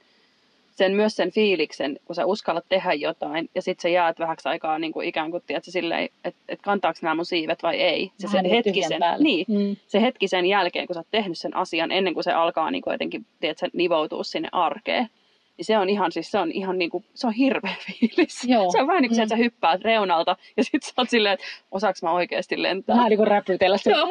sen 0.72 0.96
myös 0.96 1.16
sen 1.16 1.32
fiiliksen, 1.32 2.00
kun 2.06 2.16
sä 2.16 2.26
uskallat 2.26 2.66
tehdä 2.70 2.94
jotain 2.94 3.50
ja 3.56 3.62
sitten 3.62 3.82
sä 3.82 3.90
jäät 3.90 4.20
vähäksi 4.20 4.50
aikaa 4.50 4.80
niin 4.80 4.94
kuin 4.94 5.08
ikään 5.08 5.32
kuin, 5.32 5.44
tiedät, 5.48 5.64
silleen, 5.64 6.10
että 6.24 6.40
et 6.50 6.62
kantaako 6.62 7.00
nämä 7.02 7.16
mun 7.16 7.26
siivet 7.26 7.64
vai 7.64 7.82
ei. 7.82 8.12
Se, 8.18 8.28
se, 8.28 8.50
hetki 8.50 8.82
sen, 8.88 9.02
niin, 9.20 9.46
mm. 9.50 9.76
se 9.88 10.02
hetki 10.02 10.28
sen 10.28 10.46
jälkeen, 10.46 10.88
kun 10.88 10.94
sä 10.94 11.00
oot 11.00 11.08
tehnyt 11.12 11.38
sen 11.38 11.56
asian 11.56 11.92
ennen 11.92 12.14
kuin 12.14 12.24
se 12.24 12.32
alkaa 12.32 12.72
niin 12.72 12.82
kuin 12.82 12.92
jotenkin, 12.92 13.26
tiedät, 13.40 13.58
nivoutua 13.74 14.24
sinne 14.24 14.50
arkeen. 14.52 15.10
Niin 15.58 15.66
se 15.66 15.78
on 15.78 15.90
ihan, 15.90 16.12
siis 16.12 16.32
se 16.32 16.40
on 16.40 16.52
ihan 16.52 16.78
niin 16.78 16.90
kuin, 16.90 17.06
se 17.14 17.28
on 17.28 17.34
hirveä 17.34 17.76
fiilis. 17.86 18.44
Joo. 18.44 18.72
Se 18.72 18.82
on 18.82 18.88
vähän 18.88 19.02
niin 19.02 19.10
kuin 19.10 19.16
se, 19.16 19.22
että 19.22 19.36
sä 19.36 19.38
mm. 19.38 19.44
hyppäät 19.44 19.82
reunalta 19.82 20.38
ja 20.58 20.64
sitten 20.64 20.82
sä 20.82 20.94
oot 20.98 21.10
silleen, 21.10 21.34
että 21.34 21.46
osaaks 21.72 22.04
mä 22.04 22.12
oikeasti 22.12 22.62
lentää. 22.62 22.96
Vähän 22.96 23.10
niin 23.10 23.18
kuin 23.18 23.28
räpytellä. 23.28 23.78
Joo. 23.86 24.08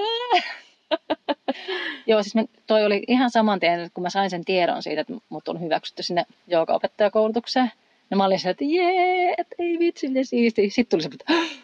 Joo, 2.07 2.23
siis 2.23 2.35
mä, 2.35 2.45
toi 2.67 2.87
oli 2.87 3.03
ihan 3.09 3.31
saman 3.31 3.61
tien, 3.61 3.91
kun 3.95 4.03
mä 4.03 4.11
sain 4.11 4.31
sen 4.31 4.45
tiedon 4.45 4.83
siitä, 4.83 5.01
että 5.01 5.15
mut 5.29 5.49
on 5.49 5.61
hyväksytty 5.61 6.03
sinne 6.03 6.25
joogaopettajakoulutukseen. 6.47 7.73
Ja 8.11 8.17
mä 8.17 8.25
olin 8.25 8.41
se, 8.41 8.51
että 8.51 8.65
jee, 8.65 9.35
että 9.39 9.57
ei 9.59 9.79
vitsi, 9.79 10.09
ne 10.09 10.25
siisti. 10.25 10.71
Sitten 10.71 10.91
tuli 10.91 11.03
se, 11.03 11.09
että 11.13 11.57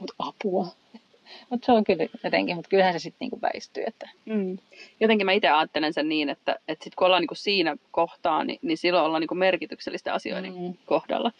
mut 0.00 0.10
apua. 0.18 0.66
Mutta 1.50 1.66
se 1.66 1.72
on 1.72 1.84
kyllä 1.84 2.06
jotenkin, 2.24 2.56
mutta 2.56 2.68
kyllähän 2.68 2.92
se 2.92 2.98
sitten 2.98 3.16
niinku 3.20 3.38
väistyy. 3.42 3.84
Että... 3.86 4.10
Mm. 4.24 4.58
Jotenkin 5.00 5.26
mä 5.26 5.32
itse 5.32 5.48
ajattelen 5.48 5.92
sen 5.92 6.08
niin, 6.08 6.28
että, 6.28 6.58
että 6.68 6.84
sit 6.84 6.94
kun 6.94 7.06
ollaan 7.06 7.22
niinku 7.22 7.34
siinä 7.34 7.76
kohtaa, 7.90 8.44
niin, 8.44 8.58
niin 8.62 8.78
silloin 8.78 9.04
ollaan 9.04 9.20
niinku 9.20 9.34
merkityksellistä 9.34 10.14
asioiden 10.14 10.54
mm. 10.58 10.74
kohdalla. 10.86 11.32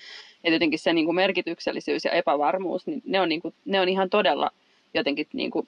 Ja 0.45 0.53
jotenkin 0.53 0.79
se 0.79 0.93
niinku 0.93 1.13
merkityksellisyys 1.13 2.05
ja 2.05 2.11
epävarmuus, 2.11 2.87
niin 2.87 3.03
ne 3.07 3.21
on, 3.21 3.29
niinku, 3.29 3.55
ne 3.65 3.81
on 3.81 3.89
ihan 3.89 4.11
todella 4.11 4.51
jotenkin 4.95 5.27
niinku 5.33 5.67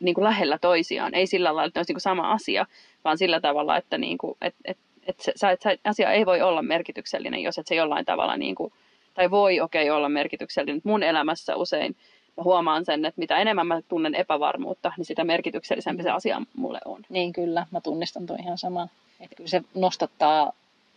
niin 0.00 0.14
kuin 0.14 0.24
lähellä 0.24 0.58
toisiaan. 0.58 1.14
Ei 1.14 1.26
sillä 1.26 1.48
lailla, 1.48 1.64
että 1.64 1.78
ne 1.78 1.80
olisi 1.80 1.90
niin 1.90 1.94
kuin 1.94 2.02
sama 2.02 2.32
asia, 2.32 2.66
vaan 3.04 3.18
sillä 3.18 3.40
tavalla, 3.40 3.76
että 3.76 3.98
niin 3.98 4.18
kuin, 4.18 4.36
et, 4.40 4.54
et, 4.64 4.78
et 5.06 5.20
se, 5.20 5.32
se, 5.36 5.56
se 5.60 5.78
asia 5.84 6.12
ei 6.12 6.26
voi 6.26 6.42
olla 6.42 6.62
merkityksellinen, 6.62 7.42
jos 7.42 7.58
et 7.58 7.66
se 7.66 7.74
jollain 7.74 8.04
tavalla, 8.04 8.36
niin 8.36 8.54
kuin, 8.54 8.72
tai 9.14 9.30
voi 9.30 9.60
okei 9.60 9.90
okay, 9.90 9.96
olla 9.96 10.08
merkityksellinen. 10.08 10.80
Mun 10.84 11.02
elämässä 11.02 11.56
usein 11.56 11.96
mä 12.38 12.44
huomaan 12.44 12.84
sen, 12.84 13.04
että 13.04 13.18
mitä 13.18 13.38
enemmän 13.38 13.66
mä 13.66 13.80
tunnen 13.88 14.14
epävarmuutta, 14.14 14.92
niin 14.96 15.04
sitä 15.04 15.24
merkityksellisempi 15.24 16.02
se 16.02 16.10
asia 16.10 16.42
mulle 16.56 16.80
on. 16.84 17.02
Niin 17.08 17.32
kyllä, 17.32 17.66
mä 17.70 17.80
tunnistan 17.80 18.26
tuon 18.26 18.40
ihan 18.40 18.58
saman. 18.58 18.90
Että 19.20 19.36
kyllä 19.36 19.48
se 19.48 19.62
nostattaa 19.74 20.52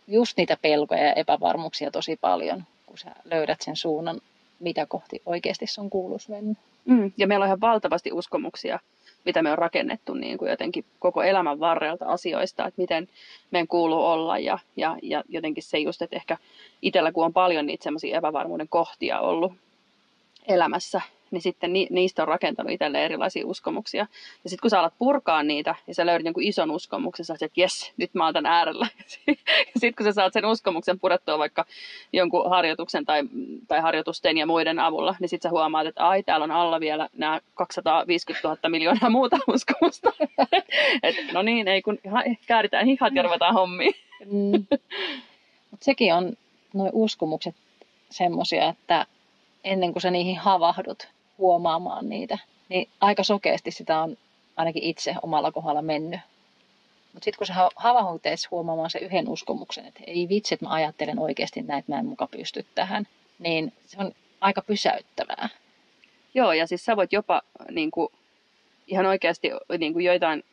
just 0.08 0.36
niitä 0.36 0.56
pelkoja 0.62 1.04
ja 1.04 1.12
epävarmuuksia 1.12 1.90
tosi 1.90 2.16
paljon, 2.16 2.64
kun 2.86 2.98
sä 2.98 3.10
löydät 3.24 3.60
sen 3.60 3.76
suunnan, 3.76 4.20
mitä 4.60 4.86
kohti 4.86 5.22
oikeasti 5.26 5.66
sun 5.66 5.90
kuuluisi 5.90 6.30
mennä. 6.30 6.54
Mm, 6.84 7.12
ja 7.16 7.26
meillä 7.26 7.42
on 7.42 7.48
ihan 7.48 7.60
valtavasti 7.60 8.12
uskomuksia, 8.12 8.78
mitä 9.24 9.42
me 9.42 9.52
on 9.52 9.58
rakennettu 9.58 10.14
niin 10.14 10.38
kuin 10.38 10.50
jotenkin 10.50 10.84
koko 10.98 11.22
elämän 11.22 11.60
varrelta 11.60 12.06
asioista, 12.06 12.66
että 12.66 12.80
miten 12.80 13.08
meidän 13.50 13.68
kuuluu 13.68 14.04
olla 14.04 14.38
ja, 14.38 14.58
ja, 14.76 14.96
ja 15.02 15.24
jotenkin 15.28 15.62
se 15.62 15.78
just, 15.78 16.02
että 16.02 16.16
ehkä 16.16 16.36
itsellä 16.82 17.12
kun 17.12 17.24
on 17.24 17.32
paljon 17.32 17.66
niitä 17.66 17.84
semmoisia 17.84 18.18
epävarmuuden 18.18 18.68
kohtia 18.68 19.20
ollut 19.20 19.52
elämässä, 20.48 21.00
niin 21.32 21.42
sitten 21.42 21.72
ni, 21.72 21.86
niistä 21.90 22.22
on 22.22 22.28
rakentanut 22.28 22.72
itselle 22.72 23.04
erilaisia 23.04 23.46
uskomuksia. 23.46 24.06
Ja 24.44 24.50
sitten 24.50 24.62
kun 24.62 24.70
sä 24.70 24.80
alat 24.80 24.94
purkaa 24.98 25.42
niitä 25.42 25.74
ja 25.86 25.94
sä 25.94 26.06
löydät 26.06 26.24
jonkun 26.24 26.42
ison 26.42 26.70
uskomuksen, 26.70 27.26
sä 27.26 27.34
että 27.34 27.60
jes, 27.60 27.92
nyt 27.96 28.14
mä 28.14 28.24
oon 28.24 28.34
tämän 28.34 28.52
äärellä. 28.52 28.86
ja 29.26 29.34
sitten 29.78 29.94
kun 29.94 30.04
sä 30.04 30.12
saat 30.12 30.32
sen 30.32 30.44
uskomuksen 30.44 31.00
purettua 31.00 31.38
vaikka 31.38 31.64
jonkun 32.12 32.50
harjoituksen 32.50 33.04
tai, 33.04 33.22
tai 33.68 33.80
harjoitusten 33.80 34.38
ja 34.38 34.46
muiden 34.46 34.78
avulla, 34.78 35.16
niin 35.20 35.28
sitten 35.28 35.48
sä 35.48 35.52
huomaat, 35.52 35.86
että 35.86 36.08
ai, 36.08 36.22
täällä 36.22 36.44
on 36.44 36.50
alla 36.50 36.80
vielä 36.80 37.08
nämä 37.16 37.40
250 37.54 38.48
000 38.48 38.68
miljoonaa 38.68 39.10
muuta 39.10 39.38
uskomusta. 39.54 40.12
Et, 41.02 41.16
no 41.32 41.42
niin, 41.42 41.68
ei 41.68 41.82
kun 41.82 41.98
kääritään 42.46 42.86
hihat 42.86 43.14
ja 43.14 43.22
ruvetaan 43.22 43.54
hommiin. 43.54 43.94
mm. 44.24 44.66
Mut 45.70 45.82
sekin 45.82 46.14
on, 46.14 46.32
nuo 46.74 46.90
uskomukset 46.92 47.54
semmoisia, 48.10 48.68
että 48.68 49.06
ennen 49.64 49.92
kuin 49.92 50.02
sä 50.02 50.10
niihin 50.10 50.38
havahdut, 50.38 51.08
huomaamaan 51.42 52.08
niitä, 52.08 52.38
niin 52.68 52.88
aika 53.00 53.22
sokeasti 53.22 53.70
sitä 53.70 54.00
on 54.00 54.16
ainakin 54.56 54.82
itse 54.82 55.14
omalla 55.22 55.52
kohdalla 55.52 55.82
mennyt. 55.82 56.20
Mutta 57.12 57.24
sitten 57.24 57.38
kun 57.38 57.46
sä 57.46 57.54
havahut 57.76 58.22
huomaamaan 58.50 58.90
se 58.90 58.98
yhden 58.98 59.28
uskomuksen, 59.28 59.86
että 59.86 60.00
ei 60.06 60.28
vitsi, 60.28 60.54
että 60.54 60.66
mä 60.66 60.72
ajattelen 60.72 61.18
oikeasti 61.18 61.62
näin, 61.62 61.78
että 61.78 61.92
mä 61.92 61.98
en 61.98 62.06
muka 62.06 62.26
pysty 62.26 62.66
tähän, 62.74 63.06
niin 63.38 63.72
se 63.86 63.96
on 64.00 64.12
aika 64.40 64.62
pysäyttävää. 64.62 65.48
Joo, 66.34 66.52
ja 66.52 66.66
siis 66.66 66.84
sä 66.84 66.96
voit 66.96 67.12
jopa 67.12 67.42
niin 67.70 67.90
kuin, 67.90 68.08
ihan 68.86 69.06
oikeasti 69.06 69.50
niin 69.78 69.92
kuin 69.92 70.04
joitain, 70.04 70.44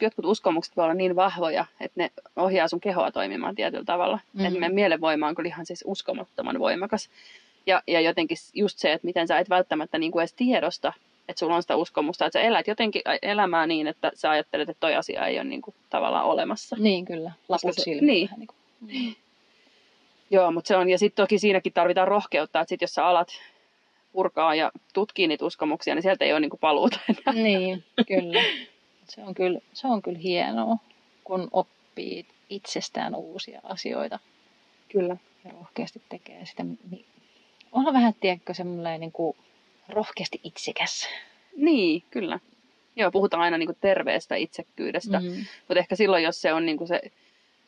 jotkut 0.00 0.24
uskomukset 0.24 0.76
voi 0.76 0.84
olla 0.84 0.94
niin 0.94 1.16
vahvoja, 1.16 1.64
että 1.80 2.00
ne 2.00 2.10
ohjaa 2.36 2.68
sun 2.68 2.80
kehoa 2.80 3.12
toimimaan 3.12 3.54
tietyllä 3.54 3.84
tavalla. 3.84 4.16
Mm-hmm. 4.16 4.46
Että 4.46 4.60
meidän 4.60 4.74
mielenvoima 4.74 5.28
on 5.28 5.34
kyllä 5.34 5.48
ihan 5.48 5.66
siis 5.66 5.84
uskomattoman 5.86 6.58
voimakas. 6.58 7.10
Ja, 7.66 7.82
ja 7.86 8.00
jotenkin 8.00 8.36
just 8.54 8.78
se, 8.78 8.92
että 8.92 9.06
miten 9.06 9.28
sä 9.28 9.38
et 9.38 9.50
välttämättä 9.50 9.98
niin 9.98 10.12
kuin 10.12 10.20
edes 10.20 10.32
tiedosta, 10.32 10.92
että 11.28 11.40
sulla 11.40 11.56
on 11.56 11.62
sitä 11.62 11.76
uskomusta, 11.76 12.26
että 12.26 12.38
sä 12.38 12.42
elät 12.44 12.66
jotenkin 12.66 13.02
elämää 13.22 13.66
niin, 13.66 13.86
että 13.86 14.12
sä 14.14 14.30
ajattelet, 14.30 14.68
että 14.68 14.80
toi 14.80 14.94
asia 14.94 15.26
ei 15.26 15.36
ole 15.36 15.44
niin 15.44 15.62
kuin, 15.62 15.74
tavallaan 15.90 16.24
olemassa. 16.24 16.76
Niin 16.78 17.04
kyllä, 17.04 17.32
laput 17.48 17.74
se, 17.74 17.90
Niin. 17.90 18.28
niin 18.36 18.46
kuin. 18.46 18.56
Mm. 18.80 19.14
Joo, 20.30 20.52
mutta 20.52 20.68
se 20.68 20.76
on, 20.76 20.90
ja 20.90 20.98
sitten 20.98 21.22
toki 21.22 21.38
siinäkin 21.38 21.72
tarvitaan 21.72 22.08
rohkeutta, 22.08 22.60
että 22.60 22.68
sit 22.68 22.80
jos 22.80 22.94
sä 22.94 23.06
alat 23.06 23.28
purkaa 24.12 24.54
ja 24.54 24.72
tutkii 24.94 25.26
niitä 25.26 25.44
uskomuksia, 25.44 25.94
niin 25.94 26.02
sieltä 26.02 26.24
ei 26.24 26.32
ole 26.32 26.40
niin 26.40 26.50
kuin 26.50 26.60
paluuta 26.60 26.98
enää. 27.08 27.42
Niin, 27.44 27.84
kyllä. 28.06 28.42
Se 29.08 29.22
on 29.22 29.34
kyllä, 29.34 29.60
se 29.72 29.86
on 29.86 30.02
kyllä 30.02 30.18
hienoa, 30.18 30.76
kun 31.24 31.48
oppii 31.52 32.26
itsestään 32.50 33.14
uusia 33.14 33.60
asioita. 33.62 34.18
Kyllä. 34.88 35.16
Ja 35.44 35.50
rohkeasti 35.52 36.02
tekee 36.08 36.46
sitä, 36.46 36.64
onhan 37.76 37.94
vähän, 37.94 38.14
tiedätkö, 38.20 38.54
semmoinen 38.54 39.00
niin 39.00 39.12
kuin 39.12 39.36
rohkeasti 39.88 40.40
itsekäs. 40.44 41.08
Niin, 41.56 42.02
kyllä. 42.10 42.40
Joo, 42.96 43.10
puhutaan 43.10 43.42
aina 43.42 43.58
niin 43.58 43.66
kuin 43.66 43.78
terveestä 43.80 44.36
itsekkyydestä, 44.36 45.20
mm. 45.20 45.26
mutta 45.68 45.78
ehkä 45.78 45.96
silloin, 45.96 46.24
jos 46.24 46.40
se 46.42 46.52
on 46.52 46.66
niin 46.66 46.76
kuin 46.78 46.88
se 46.88 47.00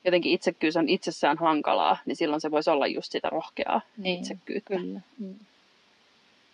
jotenkin 0.05 0.33
itsekkyys 0.33 0.77
on 0.77 0.89
itsessään 0.89 1.39
hankalaa, 1.39 1.97
niin 2.07 2.17
silloin 2.17 2.41
se 2.41 2.51
voisi 2.51 2.71
olla 2.71 2.87
just 2.87 3.13
sitä 3.13 3.31
rohkeaa 3.31 3.81
Niin, 3.97 4.19
itsekkyyttä. 4.19 4.77
kyllä. 4.77 5.01
Mm. 5.19 5.35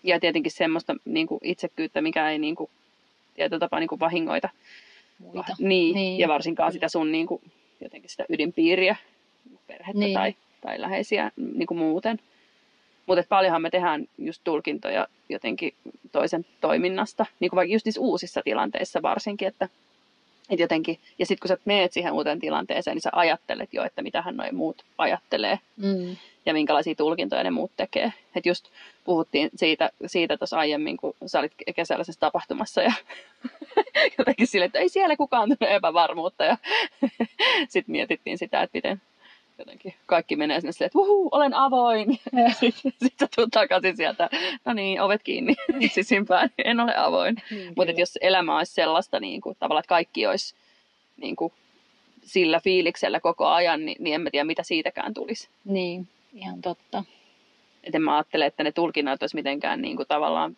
Ja 0.02 0.20
tietenkin 0.20 0.52
semmoista 0.52 0.96
niin 1.04 1.26
kuin 1.26 1.40
itsekkyyttä, 1.42 2.00
mikä 2.00 2.30
ei 2.30 2.38
niin 2.38 2.56
kuin, 2.56 2.70
tietyllä 3.34 3.60
tapaa 3.60 3.80
niin 3.80 3.88
kuin 3.88 4.00
vahingoita. 4.00 4.48
Muita. 5.18 5.44
Niin, 5.58 5.68
Niin. 5.68 5.94
niin, 5.94 6.18
ja 6.18 6.28
varsinkaan 6.28 6.72
sitä 6.72 6.88
sun 6.88 7.12
niin 7.12 7.26
kuin, 7.26 7.42
jotenkin 7.80 8.10
sitä 8.10 8.24
ydinpiiriä, 8.28 8.96
perhettä 9.66 9.98
niin. 9.98 10.14
tai, 10.14 10.34
tai 10.60 10.80
läheisiä 10.80 11.30
niin 11.36 11.66
kuin 11.66 11.78
muuten. 11.78 12.20
Mutta 13.06 13.24
paljonhan 13.28 13.62
me 13.62 13.70
tehdään 13.70 14.06
just 14.18 14.40
tulkintoja 14.44 15.06
jotenkin 15.28 15.74
toisen 16.12 16.46
toiminnasta, 16.60 17.26
niin 17.40 17.50
kuin 17.50 17.56
vaikka 17.56 17.72
just 17.72 17.86
niissä 17.86 18.00
uusissa 18.00 18.42
tilanteissa 18.44 19.02
varsinkin, 19.02 19.48
että, 19.48 19.68
että 20.50 20.62
jotenkin, 20.62 20.98
ja 21.18 21.26
sitten 21.26 21.48
kun 21.48 21.56
sä 21.56 21.62
meet 21.64 21.92
siihen 21.92 22.12
uuteen 22.12 22.40
tilanteeseen, 22.40 22.94
niin 22.94 23.02
sä 23.02 23.10
ajattelet 23.12 23.74
jo, 23.74 23.84
että 23.84 24.02
mitähän 24.02 24.36
noin 24.36 24.54
muut 24.54 24.84
ajattelee 24.98 25.58
Mm. 25.76 26.16
ja 26.46 26.52
minkälaisia 26.52 26.94
tulkintoja 26.94 27.44
ne 27.44 27.50
muut 27.50 27.70
tekee. 27.76 28.12
Et 28.36 28.46
just 28.46 28.64
puhuttiin 29.04 29.50
siitä, 29.56 29.90
siitä 30.06 30.36
tuossa 30.36 30.58
aiemmin, 30.58 30.96
kun 30.96 31.14
sä 31.26 31.38
olit 31.38 31.52
kesällisessä 31.76 32.20
tapahtumassa 32.20 32.82
ja 32.82 32.92
jotenkin 34.18 34.46
sille, 34.46 34.64
että 34.64 34.78
ei 34.78 34.88
siellä 34.88 35.16
kukaan 35.16 35.48
tunne 35.48 35.74
epävarmuutta 35.74 36.44
ja 36.44 36.56
sitten 37.68 37.92
mietittiin 37.92 38.38
sitä, 38.38 38.62
että 38.62 38.76
miten 38.76 39.02
jotenkin 39.58 39.94
kaikki 40.06 40.36
menee 40.36 40.60
sinne 40.60 40.72
silleen, 40.72 40.86
että 40.86 40.98
Wuhu, 40.98 41.28
olen 41.32 41.54
avoin. 41.54 42.08
Sitten 42.60 42.92
sit 43.02 43.14
sä 43.20 43.28
tulet 43.36 43.50
takaisin 43.50 43.96
sieltä, 43.96 44.30
no 44.64 44.72
niin, 44.72 45.00
ovet 45.00 45.22
kiinni 45.22 45.54
sisimpään, 45.94 46.50
en 46.64 46.80
ole 46.80 46.96
avoin. 46.96 47.36
Niin, 47.50 47.72
Mutta 47.76 48.00
jos 48.00 48.18
elämä 48.20 48.58
olisi 48.58 48.74
sellaista, 48.74 49.20
niin 49.20 49.40
kuin, 49.40 49.56
tavallaan, 49.58 49.80
että 49.80 49.88
kaikki 49.88 50.26
olisi 50.26 50.54
niin 51.16 51.36
kuin, 51.36 51.52
sillä 52.22 52.60
fiiliksellä 52.60 53.20
koko 53.20 53.46
ajan, 53.46 53.84
niin, 53.84 53.96
niin 54.00 54.14
en 54.14 54.20
mä 54.20 54.30
tiedä, 54.30 54.44
mitä 54.44 54.62
siitäkään 54.62 55.14
tulisi. 55.14 55.48
Niin, 55.64 56.08
ihan 56.32 56.62
totta. 56.62 57.04
Et 57.84 57.94
en 57.94 58.02
mä 58.02 58.14
ajattele, 58.14 58.46
että 58.46 58.64
ne 58.64 58.72
tulkinnat 58.72 59.22
olisi 59.22 59.36
mitenkään 59.36 59.82
niin 59.82 59.96
kuin, 59.96 60.08
tavallaan 60.08 60.56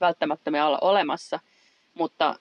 välttämättömiä 0.00 0.66
olla 0.66 0.78
olemassa, 0.80 1.40
mutta 1.94 2.38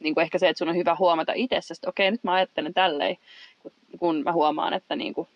niin 0.00 0.14
kuin 0.14 0.22
ehkä 0.22 0.38
se, 0.38 0.48
että 0.48 0.58
sun 0.58 0.68
on 0.68 0.76
hyvä 0.76 0.96
huomata 0.98 1.32
itsessä, 1.34 1.74
että 1.74 1.88
okei, 1.88 2.10
nyt 2.10 2.24
mä 2.24 2.32
ajattelen 2.32 2.74
tälleen, 2.74 3.16
kun, 3.98 4.22
mä 4.24 4.32
huomaan, 4.32 4.72
että 4.72 4.96
niin 4.96 5.14
kuin, 5.14 5.28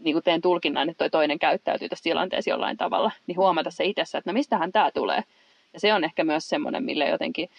niin 0.00 0.14
kuin 0.14 0.22
teen 0.22 0.40
tulkinnan, 0.40 0.88
että 0.88 0.98
toi 0.98 1.10
toinen 1.10 1.38
käyttäytyy 1.38 1.88
tässä 1.88 2.02
tilanteessa 2.02 2.50
jollain 2.50 2.76
tavalla, 2.76 3.10
niin 3.26 3.36
huomata 3.36 3.70
se 3.70 3.84
itsessä, 3.84 4.18
että 4.18 4.30
no 4.30 4.34
mistähän 4.34 4.72
tämä 4.72 4.90
tulee. 4.90 5.24
Ja 5.74 5.80
se 5.80 5.94
on 5.94 6.04
ehkä 6.04 6.24
myös 6.24 6.48
semmoinen, 6.48 6.84
mille 6.84 7.08
jotenkin 7.08 7.50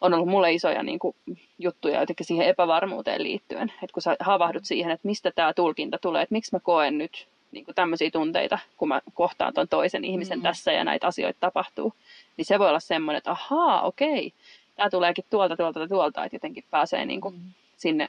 on 0.00 0.14
ollut 0.14 0.28
mulle 0.28 0.52
isoja 0.52 0.82
niin 0.82 0.98
kuin, 0.98 1.16
juttuja 1.58 2.00
jotenkin 2.00 2.26
siihen 2.26 2.46
epävarmuuteen 2.46 3.22
liittyen. 3.22 3.72
Että 3.82 3.94
kun 3.94 4.02
sä 4.02 4.16
havahdut 4.20 4.64
siihen, 4.64 4.90
että 4.90 5.08
mistä 5.08 5.32
tämä 5.34 5.52
tulkinta 5.54 5.98
tulee, 5.98 6.22
että 6.22 6.32
miksi 6.34 6.54
mä 6.54 6.60
koen 6.60 6.98
nyt 6.98 7.26
niin 7.52 7.64
kuin 7.64 7.74
tämmöisiä 7.74 8.10
tunteita, 8.10 8.58
kun 8.76 8.88
mä 8.88 9.00
kohtaan 9.14 9.54
ton 9.54 9.68
toisen 9.68 10.04
ihmisen 10.04 10.38
Mm. 10.38 10.42
tässä 10.42 10.72
ja 10.72 10.84
näitä 10.84 11.06
asioita 11.06 11.40
tapahtuu, 11.40 11.92
niin 12.36 12.44
se 12.44 12.58
voi 12.58 12.68
olla 12.68 12.80
semmoinen, 12.80 13.18
että 13.18 13.30
ahaa, 13.30 13.82
okei, 13.82 14.32
tämä 14.76 14.90
tuleekin 14.90 15.24
tuolta, 15.30 15.56
tuolta 15.56 15.80
ja 15.80 15.88
tuolta, 15.88 16.24
että 16.24 16.36
jotenkin 16.36 16.64
pääsee 16.70 17.06
niin 17.06 17.20
kuin 17.20 17.34
Mm. 17.34 17.40
sinne 17.76 18.08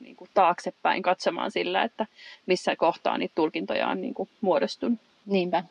niin 0.00 0.16
kuin 0.16 0.30
taaksepäin 0.34 1.02
katsomaan 1.02 1.50
sillä, 1.50 1.82
että 1.82 2.06
missä 2.46 2.76
kohtaa 2.76 3.18
niitä 3.18 3.32
tulkintoja 3.34 3.88
on 3.88 4.00
niin 4.00 4.14
kuin 4.14 4.28
muodostunut. 4.40 4.98
Niinpä. 5.26 5.64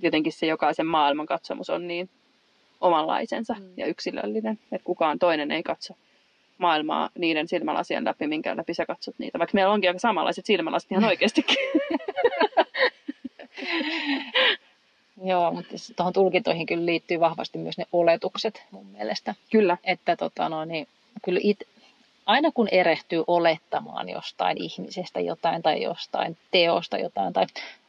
Jotenkin 0.00 0.32
se 0.32 0.46
jokaisen 0.46 0.86
maailman 0.86 1.26
katsomus 1.26 1.70
on 1.70 1.88
niin 1.88 2.08
omanlaisensa 2.80 3.54
Mm. 3.54 3.62
mm. 3.62 3.72
ja 3.76 3.86
yksilöllinen, 3.86 4.58
että 4.72 4.84
kukaan 4.84 5.18
toinen 5.18 5.50
ei 5.50 5.62
katso 5.62 5.94
maailmaa 6.58 7.10
niiden 7.18 7.48
silmälasien 7.48 8.04
läpi, 8.04 8.26
minkä 8.26 8.56
läpi 8.56 8.74
sä 8.74 8.86
katsot 8.86 9.14
niitä. 9.18 9.38
Vaikka 9.38 9.54
meillä 9.54 9.72
onkin 9.72 9.90
aika 9.90 9.98
samanlaiset 9.98 10.46
silmälasit 10.46 10.92
ihan 10.92 11.04
oikeastikin. 11.04 11.56
Joo, 15.24 15.52
mutta 15.52 15.74
tuohon 15.96 16.12
tulkintoihin 16.12 16.66
kyllä 16.66 16.86
liittyy 16.86 17.20
vahvasti 17.20 17.58
myös 17.58 17.78
ne 17.78 17.86
oletukset 17.92 18.62
mun 18.70 18.86
mielestä. 18.86 19.34
Kyllä. 19.50 19.76
Että 19.84 20.16
tota, 20.16 20.48
no, 20.48 20.64
niin, 20.64 20.88
kyllä 21.24 21.40
it, 21.42 21.58
aina 22.26 22.50
kun 22.54 22.68
erehtyy 22.72 23.24
olettamaan 23.26 24.08
jostain 24.08 24.62
ihmisestä 24.62 25.20
jotain 25.20 25.62
tai 25.62 25.82
jostain 25.82 26.36
teosta 26.50 26.98
jotain 26.98 27.32
tai 27.32 27.46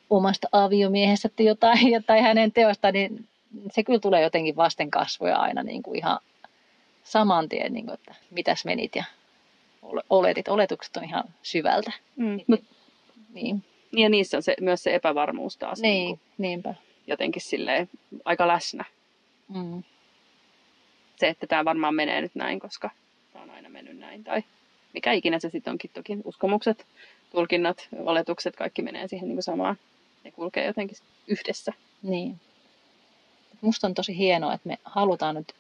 omasta 0.09 0.47
aviomiehestä 0.51 1.29
jotain 1.43 2.03
tai 2.07 2.21
hänen 2.21 2.51
teosta, 2.51 2.91
niin 2.91 3.27
se 3.71 3.83
kyllä 3.83 3.99
tulee 3.99 4.21
jotenkin 4.21 4.55
vasten 4.55 4.91
kasvoja 4.91 5.37
aina 5.37 5.63
niin 5.63 5.83
kuin 5.83 5.97
ihan 5.97 6.19
saman 7.03 7.49
tien, 7.49 7.73
niin 7.73 7.85
kuin, 7.85 7.93
että 7.93 8.15
mitäs 8.31 8.65
menit 8.65 8.95
ja 8.95 9.03
ole- 9.81 10.03
oletit. 10.09 10.47
Oletukset 10.47 10.97
on 10.97 11.03
ihan 11.03 11.23
syvältä. 11.43 11.91
Mm. 12.15 12.39
Mut, 12.47 12.61
Niin, 13.33 13.63
ja 13.91 14.09
niissä 14.09 14.37
on 14.37 14.43
se, 14.43 14.55
myös 14.61 14.83
se 14.83 14.95
epävarmuus 14.95 15.57
taas 15.57 15.79
niin. 15.81 15.93
niin 16.05 16.19
Niin 16.37 16.49
niinpä. 16.49 16.75
jotenkin 17.07 17.41
silleen 17.41 17.89
aika 18.25 18.47
läsnä. 18.47 18.85
Mm. 19.47 19.83
Se, 21.15 21.27
että 21.27 21.47
tämä 21.47 21.65
varmaan 21.65 21.95
menee 21.95 22.21
nyt 22.21 22.35
näin, 22.35 22.59
koska 22.59 22.89
tämä 23.33 23.43
on 23.43 23.49
aina 23.49 23.69
mennyt 23.69 23.90
näin. 24.11 24.23
Tai 24.23 24.43
mikä 24.93 25.11
ikinä 25.11 25.39
se 25.39 25.49
sitten 25.49 25.71
onkin 25.71 25.91
toki. 25.93 26.17
Uskomukset, 26.23 26.85
tulkinnat, 27.31 27.87
oletukset, 28.05 28.55
kaikki 28.55 28.81
menee 28.81 29.07
siihen 29.07 29.27
niin 29.27 29.35
kuin 29.35 29.43
samaan. 29.43 29.77
Ne 30.23 30.31
kulkee 30.31 30.65
jotenkin 30.65 30.97
yhdessä. 31.27 31.73
Niin. 32.03 32.39
Musta 33.61 33.87
on 33.87 33.93
tosi 33.93 34.17
hienoa, 34.17 34.53
että 34.53 34.69
me 34.69 34.77
halutaan 34.83 35.35
nyt 35.35 35.53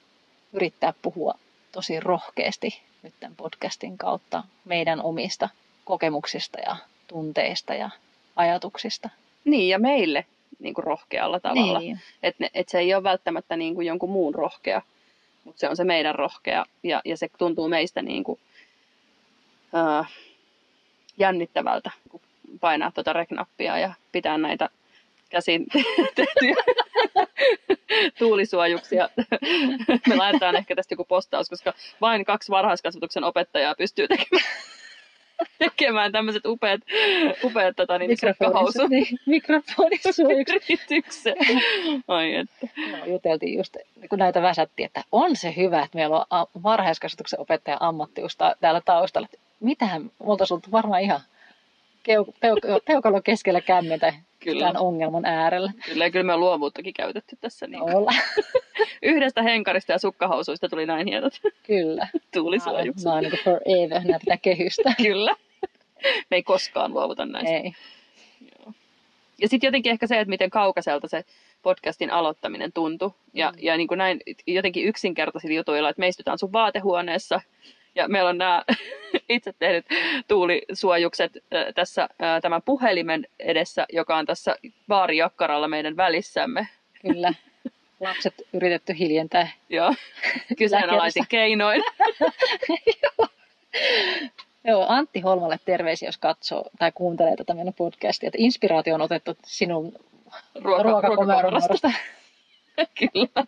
yrittää 0.53 0.93
puhua 1.01 1.33
tosi 1.71 1.99
rohkeasti 1.99 2.81
nyt 3.03 3.13
tämän 3.19 3.35
podcastin 3.35 3.97
kautta 3.97 4.43
meidän 4.65 5.01
omista 5.01 5.49
kokemuksista 5.85 6.59
ja 6.59 6.75
tunteista 7.07 7.73
ja 7.73 7.89
ajatuksista. 8.35 9.09
Niin, 9.45 9.69
ja 9.69 9.79
meille 9.79 10.25
niin 10.59 10.73
kuin 10.73 10.83
rohkealla 10.83 11.39
tavalla. 11.39 11.79
Niin, 11.79 11.99
Että 12.23 12.49
et 12.53 12.69
se 12.69 12.79
ei 12.79 12.93
ole 12.93 13.03
välttämättä 13.03 13.55
niin 13.55 13.75
kuin 13.75 13.87
jonkun 13.87 14.09
muun 14.09 14.35
rohkea, 14.35 14.81
mutta 15.43 15.59
se 15.59 15.69
on 15.69 15.75
se 15.75 15.83
meidän 15.83 16.15
rohkea. 16.15 16.65
Ja, 16.83 17.01
ja 17.05 17.17
se 17.17 17.27
tuntuu 17.37 17.69
meistä 17.69 18.01
niin 18.01 18.23
kuin, 18.23 18.39
ää, 19.73 20.05
jännittävältä, 21.17 21.91
kun 22.09 22.21
painaa 22.59 22.91
tuota 22.91 23.13
reknappia 23.13 23.77
ja 23.77 23.93
pitää 24.11 24.37
näitä 24.37 24.69
käsin 25.29 25.65
tehtyjä 26.15 26.55
tuulisuojuksia. 28.19 29.09
Me 30.07 30.15
laitetaan 30.15 30.55
ehkä 30.55 30.75
tästä 30.75 30.93
joku 30.93 31.05
postaus, 31.05 31.49
koska 31.49 31.73
vain 32.01 32.25
kaksi 32.25 32.51
varhaiskasvatuksen 32.51 33.23
opettajaa 33.23 33.75
pystyy 33.75 34.07
tekemään, 34.07 34.45
tekemään 35.59 36.11
tämmöiset 36.11 36.45
upeat, 36.45 36.81
upeat 37.43 37.75
tota, 37.75 37.97
niin, 37.97 38.17
niin, 38.89 39.19
mikrofonisuojaksi. 39.25 40.23
yrityksen. 40.69 41.35
Ai 42.07 42.35
että. 42.35 42.67
Joo, 42.91 43.05
juteltiin 43.05 43.57
just, 43.57 43.77
kun 44.09 44.19
näitä 44.19 44.41
väsättiin, 44.41 44.85
että 44.85 45.03
on 45.11 45.35
se 45.35 45.53
hyvä, 45.57 45.83
että 45.83 45.97
meillä 45.97 46.25
on 46.29 46.45
varhaiskasvatuksen 46.63 47.39
opettaja 47.39 47.77
ammattius 47.79 48.35
ta- 48.37 48.55
täällä 48.61 48.81
taustalla. 48.85 49.27
Mitähän, 49.59 50.01
me 50.03 50.09
oltaisiin 50.19 50.61
varmaan 50.71 51.01
ihan 51.01 51.19
peukalo 52.85 53.21
keskellä 53.21 53.61
kämmentä 53.61 54.13
Kyllä. 54.43 54.67
tämän 54.67 54.81
ongelman 54.81 55.25
äärellä. 55.25 55.71
Kyllä, 55.85 56.09
kyllä 56.09 56.23
me 56.25 56.33
on 56.33 56.39
luovuuttakin 56.39 56.93
käytetty 56.93 57.37
tässä. 57.41 57.67
Niin 57.67 57.81
Olla. 57.81 58.11
Yhdestä 59.03 59.41
henkarista 59.41 59.91
ja 59.91 59.97
sukkahousuista 59.99 60.69
tuli 60.69 60.85
näin 60.85 61.07
hienot 61.07 61.33
Kyllä. 61.67 62.07
tuulisuojukset. 62.33 63.05
Mä 63.05 63.13
oon 63.13 63.23
niin 63.23 63.39
forever, 63.43 64.01
nämä 64.03 64.19
pitää 64.19 64.37
kehystä. 64.37 64.93
Kyllä. 65.03 65.35
Me 66.03 66.37
ei 66.37 66.43
koskaan 66.43 66.93
luovuta 66.93 67.25
näistä. 67.25 67.55
Ei. 67.57 67.71
Joo. 68.59 68.73
Ja 69.41 69.47
sitten 69.49 69.67
jotenkin 69.67 69.91
ehkä 69.91 70.07
se, 70.07 70.19
että 70.19 70.29
miten 70.29 70.49
kaukaiselta 70.49 71.07
se 71.07 71.23
podcastin 71.61 72.11
aloittaminen 72.11 72.73
tuntui. 72.73 73.11
Ja, 73.33 73.51
Mm. 73.51 73.57
ja 73.61 73.77
niin 73.77 73.87
kuin 73.87 73.97
näin 73.97 74.19
jotenkin 74.47 74.85
yksinkertaisilla 74.85 75.55
jutuilla, 75.55 75.89
että 75.89 75.99
me 75.99 76.07
istutaan 76.07 76.39
sun 76.39 76.53
vaatehuoneessa 76.53 77.41
ja 77.95 78.07
meillä 78.07 78.29
on 78.29 78.37
nämä 78.37 78.63
itse 79.29 79.53
tehdyt 79.59 79.85
tuulisuojukset 80.27 81.31
tässä 81.75 82.09
tämän 82.41 82.61
puhelimen 82.61 83.27
edessä, 83.39 83.85
joka 83.93 84.17
on 84.17 84.25
tässä 84.25 84.55
baarijakkaralla 84.87 85.67
meidän 85.67 85.97
välissämme. 85.97 86.67
Kyllä. 87.01 87.33
Lapset 87.99 88.33
yritetty 88.53 88.97
hiljentää. 88.99 89.47
Joo, 89.69 89.93
kyseenalaisin 90.57 91.25
keinoin. 91.29 91.83
Joo, 94.67 94.85
Antti 94.89 95.19
Holmalle 95.19 95.59
terveisiä, 95.65 96.07
jos 96.07 96.17
katsoo 96.17 96.65
tai 96.79 96.91
kuuntelee 96.91 97.35
tätä 97.35 97.53
meidän 97.53 97.73
podcastia. 97.73 98.27
Että 98.27 98.37
inspiraatio 98.41 98.95
on 98.95 99.01
otettu 99.01 99.37
sinun 99.45 99.93
Ruoka, 100.55 100.83
ruokakomerosta. 100.83 101.91
Kyllä. 102.99 103.47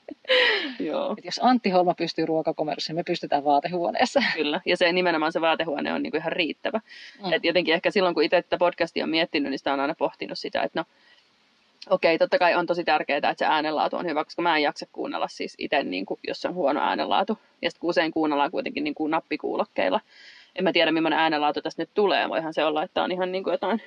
Joo, 0.79 1.12
Että 1.12 1.27
jos 1.27 1.39
Antti 1.43 1.69
Holma 1.69 1.93
pystyy 1.93 2.25
ruokakomerossa, 2.25 2.93
niin 2.93 2.99
me 2.99 3.03
pystytään 3.03 3.43
vaatehuoneessa. 3.43 4.23
kyllä. 4.36 4.62
Ja 4.65 4.77
se 4.77 4.91
nimenomaan 4.91 5.31
se 5.31 5.41
vaatehuone 5.41 5.93
on 5.93 6.03
niinku 6.03 6.17
ihan 6.17 6.31
riittävä. 6.31 6.81
Mm. 7.25 7.33
Et 7.33 7.43
jotenkin 7.43 7.73
ehkä 7.73 7.91
silloin, 7.91 8.15
kun 8.15 8.23
itse 8.23 8.41
tätä 8.41 8.57
podcastia 8.57 9.03
on 9.03 9.09
miettinyt, 9.09 9.49
niin 9.49 9.59
sitä 9.59 9.73
on 9.73 9.79
aina 9.79 9.95
pohtinut 9.95 10.39
sitä, 10.39 10.63
että 10.63 10.79
no 10.79 10.86
okei, 11.89 12.17
totta 12.17 12.39
kai 12.39 12.55
on 12.55 12.65
tosi 12.65 12.83
tärkeää, 12.83 13.17
että 13.17 13.36
se 13.38 13.45
äänenlaatu 13.45 13.95
on 13.95 14.05
hyvä, 14.05 14.23
koska 14.23 14.41
mä 14.41 14.57
en 14.57 14.63
jaksa 14.63 14.86
kuunnella 14.91 15.27
siis 15.27 15.55
itse, 15.57 15.83
niin 15.83 16.05
kuin, 16.05 16.19
jos 16.27 16.45
on 16.45 16.53
huono 16.53 16.81
äänenlaatu. 16.81 17.38
Ja 17.62 17.71
sitten 17.71 17.89
usein 17.89 18.12
kuunnellaan 18.12 18.51
kuitenkin 18.51 18.83
niin 18.83 18.95
kuin 18.95 19.12
nappikuulokkeilla. 19.12 19.99
en 20.55 20.63
mä 20.63 20.73
tiedä, 20.73 20.91
millainen 20.91 21.19
äänenlaatu 21.19 21.62
tästä 21.62 21.81
nyt 21.81 21.89
tulee. 21.93 22.29
Voihan 22.29 22.53
se 22.53 22.65
olla, 22.65 22.83
että 22.83 23.03
on 23.03 23.12
ihan 23.12 23.31
niin 23.31 23.43
kuin 23.43 23.51
jotain 23.51 23.81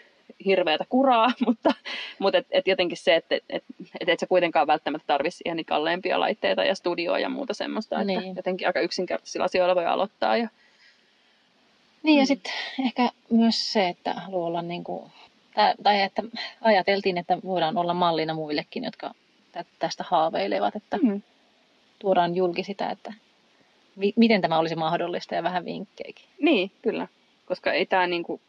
hirveätä 0.44 0.84
kuraa, 0.88 1.30
mutta, 1.46 1.74
mutta 2.18 2.38
et, 2.38 2.46
et 2.50 2.66
jotenkin 2.68 2.98
se, 2.98 3.14
että 3.16 3.34
et, 3.34 3.44
et, 3.48 3.64
et, 4.00 4.08
et 4.08 4.20
sä 4.20 4.26
kuitenkaan 4.26 4.66
välttämättä 4.66 5.06
tarvitsisi 5.06 5.42
ihan 5.46 5.56
niitä 5.56 5.68
kalleimpia 5.68 6.20
laitteita 6.20 6.64
ja 6.64 6.74
studioa 6.74 7.18
ja 7.18 7.28
muuta 7.28 7.54
semmoista, 7.54 8.00
että 8.00 8.06
Niin. 8.20 8.36
jotenkin 8.36 8.66
aika 8.66 8.80
yksinkertaisilla 8.80 9.44
asioilla 9.44 9.74
voi 9.74 9.86
aloittaa. 9.86 10.36
Ja, 10.36 10.48
Niin 12.02 12.16
ja 12.18 12.22
Mm. 12.22 12.26
sitten 12.26 12.52
ehkä 12.86 13.10
myös 13.30 13.72
se, 13.72 13.88
että 13.88 14.12
haluaa 14.14 14.46
olla 14.46 14.62
niin 14.62 14.84
kuin, 14.84 15.10
tai, 15.54 15.74
tai 15.82 16.02
että 16.02 16.22
ajateltiin, 16.60 17.18
että 17.18 17.38
voidaan 17.44 17.78
olla 17.78 17.94
mallina 17.94 18.34
muillekin, 18.34 18.84
jotka 18.84 19.14
tä- 19.52 19.64
tästä 19.78 20.04
haaveilevat, 20.08 20.76
että 20.76 20.98
mm. 21.02 21.22
tuodaan 21.98 22.36
julki 22.36 22.62
sitä, 22.64 22.90
että 22.90 23.12
miten 24.16 24.40
tämä 24.40 24.58
olisi 24.58 24.76
mahdollista 24.76 25.34
ja 25.34 25.42
vähän 25.42 25.64
vinkkejäkin. 25.64 26.24
Niin, 26.40 26.70
kyllä. 26.82 27.08
Koska 27.46 27.72
ei 27.72 27.86
tämä 27.86 28.06
niinku, 28.06 28.40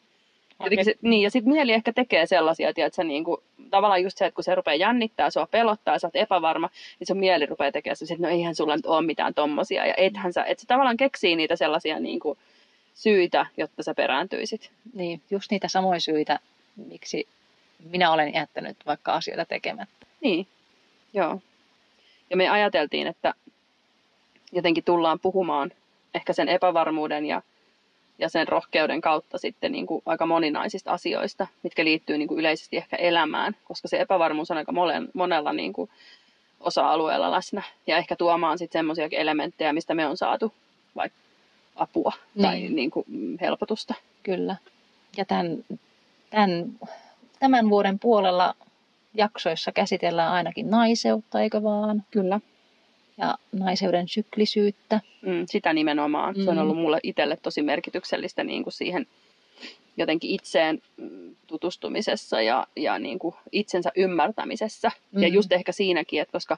jotenkin 0.64 0.86
se, 0.86 0.96
niin, 1.02 1.22
ja 1.22 1.32
sitten 1.32 1.54
mieli 1.54 1.74
ehkä 1.74 1.94
tekee 1.94 2.26
sellaisia, 2.26 2.70
että 2.70 3.04
niinku, 3.04 3.44
tavallaan 3.70 4.04
just 4.04 4.18
se, 4.18 4.26
että 4.26 4.36
kun 4.36 4.44
se 4.44 4.56
rupeaa 4.56 4.76
jännittää, 4.76 5.30
sua 5.30 5.48
pelottaa 5.52 5.96
ja 5.96 6.00
sä 6.00 6.08
oot 6.08 6.16
epävarma, 6.16 6.70
niin 7.00 7.08
sun 7.08 7.18
mieli 7.18 7.46
rupeaa 7.46 7.72
tekemään 7.72 7.96
se, 7.96 8.14
että 8.14 8.28
no 8.28 8.30
eihän 8.30 8.56
sulla 8.56 8.76
nyt 8.76 8.86
ole 8.86 9.06
mitään 9.06 9.34
tommosia. 9.34 9.86
Ja 9.86 9.94
ethän 9.98 10.34
sä, 10.34 10.44
että 10.44 10.62
se 10.62 10.68
tavallaan 10.68 10.98
keksii 10.98 11.36
niitä 11.36 11.56
sellaisia 11.56 12.00
niinku, 12.00 12.38
syitä, 12.94 13.46
jotta 13.58 13.84
sä 13.84 13.94
perääntyisit. 13.94 14.72
Niin, 14.94 15.22
just 15.32 15.52
niitä 15.52 15.68
samoja 15.68 16.00
syitä, 16.00 16.40
miksi 16.76 17.28
minä 17.92 18.12
olen 18.12 18.34
jättänyt 18.34 18.78
vaikka 18.86 19.14
asioita 19.14 19.46
tekemättä. 19.46 20.08
Niin, 20.22 20.48
joo. 21.14 21.42
Ja 22.30 22.38
me 22.38 22.50
ajateltiin, 22.50 23.08
että 23.08 23.34
jotenkin 24.52 24.84
tullaan 24.84 25.20
puhumaan 25.20 25.72
ehkä 26.14 26.34
sen 26.34 26.50
epävarmuuden 26.50 27.26
ja, 27.26 27.42
ja 28.20 28.30
sen 28.30 28.48
rohkeuden 28.48 29.02
kautta 29.02 29.38
sitten 29.38 29.72
niin 29.72 29.88
kuin 29.88 30.02
aika 30.06 30.26
moninaisista 30.26 30.92
asioista, 30.92 31.48
mitkä 31.64 31.86
liittyy 31.86 32.18
niin 32.18 32.28
kuin 32.28 32.40
yleisesti 32.40 32.78
ehkä 32.78 32.96
elämään, 32.96 33.56
koska 33.64 33.88
se 33.88 33.98
epävarmuus 34.02 34.52
on 34.52 34.58
aika 34.58 34.72
monen, 34.72 35.10
monella 35.14 35.54
niin 35.54 35.74
kuin 35.74 35.90
osa-alueella 36.60 37.32
läsnä. 37.32 37.62
Ja 37.88 37.98
ehkä 37.98 38.16
tuomaan 38.16 38.58
sitten 38.58 38.80
semmoisia 38.80 39.08
elementtejä, 39.12 39.74
mistä 39.74 39.94
me 39.94 40.08
on 40.08 40.18
saatu 40.18 40.54
vaikka 40.96 41.18
apua 41.76 42.12
tai 42.42 42.56
Niin. 42.56 42.76
niin 42.76 42.92
kuin 42.92 43.06
helpotusta. 43.42 43.94
Kyllä. 44.24 44.56
Ja 45.18 45.26
tämän, 45.26 45.66
tämän, 46.30 46.66
tämän 47.40 47.70
vuoden 47.70 48.00
puolella 48.00 48.56
jaksoissa 49.14 49.72
käsitellään 49.72 50.32
ainakin 50.32 50.70
naiseutta, 50.70 51.42
eikö 51.42 51.64
vaan? 51.64 52.04
Kyllä. 52.12 52.40
Ja 53.18 53.36
naiseuden 53.52 54.08
syklisyyttä. 54.08 55.00
Mm, 55.22 55.46
sitä 55.46 55.74
nimenomaan. 55.74 56.36
Mm. 56.38 56.44
Se 56.44 56.50
on 56.50 56.56
Mm. 56.56 56.62
ollut 56.62 56.78
mulle 56.78 57.00
itselle 57.04 57.38
tosi 57.42 57.62
merkityksellistä 57.62 58.44
niin 58.44 58.64
kuin 58.64 58.74
siihen 58.74 59.08
jotenkin 59.98 60.30
itseen 60.32 60.82
tutustumisessa 61.48 62.42
ja, 62.42 62.68
ja 62.76 63.00
niin 63.00 63.20
kuin 63.20 63.36
itsensä 63.52 63.92
ymmärtämisessä. 63.96 64.92
Mm. 65.12 65.22
Ja 65.22 65.28
just 65.28 65.52
ehkä 65.52 65.72
siinäkin, 65.72 66.22
että 66.22 66.32
koska 66.32 66.58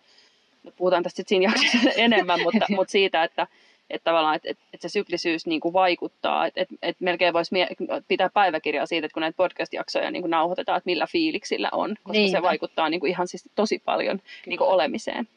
puhutaan 0.78 1.04
tästä 1.04 1.24
siinä 1.28 1.52
jaksossa 1.52 1.90
enemmän, 2.06 2.42
mutta, 2.42 2.66
mutta 2.76 2.92
siitä, 2.92 3.24
että 3.24 3.48
että 3.90 4.04
tavallaan, 4.04 4.36
että, 4.36 4.50
että, 4.50 4.64
että 4.74 4.88
se 4.90 4.92
syklisyys 4.92 5.46
niin 5.46 5.62
kuin 5.62 5.74
vaikuttaa, 5.74 6.46
että, 6.48 6.62
että, 6.62 6.76
että 6.82 7.04
melkein 7.04 7.34
voisi 7.34 7.54
mie- 7.54 7.68
pitää 8.08 8.30
päiväkirjaa 8.34 8.86
siitä, 8.86 9.06
että 9.06 9.14
kun 9.14 9.22
näitä 9.22 9.38
podcast-jaksoja 9.38 10.12
niin 10.12 10.22
kuin 10.22 10.30
nauhoitetaan, 10.32 10.78
että 10.78 10.90
millä 10.90 11.08
fiiliksillä 11.08 11.70
on, 11.72 11.96
koska 12.04 12.12
Niinpä. 12.12 12.38
se 12.38 12.42
vaikuttaa 12.42 12.90
niin 12.90 13.00
kuin 13.00 13.10
ihan 13.10 13.28
siis 13.28 13.44
tosi 13.56 13.82
paljon 13.86 14.22
niin 14.46 14.58
kuin 14.58 14.68
olemiseen. 14.70 15.28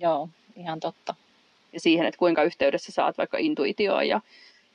Joo, 0.00 0.28
ihan 0.56 0.80
totta. 0.80 1.14
ja 1.72 1.80
siihen, 1.80 2.06
että 2.06 2.18
kuinka 2.18 2.42
yhteydessä 2.42 2.92
saat 2.92 3.18
vaikka 3.18 3.38
intuitioon 3.38 4.08
ja, 4.08 4.20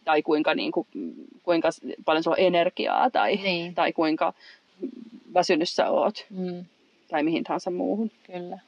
tai 0.06 0.22
kuinka, 0.22 0.54
niin 0.56 0.72
kuin, 0.72 0.88
kuinka 1.44 1.70
paljon 2.06 2.24
sulla 2.24 2.36
on 2.40 2.44
energiaa 2.46 3.10
tai, 3.10 3.36
Niin, 3.36 3.76
tai 3.76 3.94
kuinka 3.94 4.34
väsynyt 5.34 5.70
sä 5.70 5.90
oot 5.90 6.26
mm, 6.30 6.66
tai 7.10 7.24
mihin 7.24 7.44
tahansa 7.44 7.72
muuhun. 7.72 8.12
kyllä. 8.24 8.60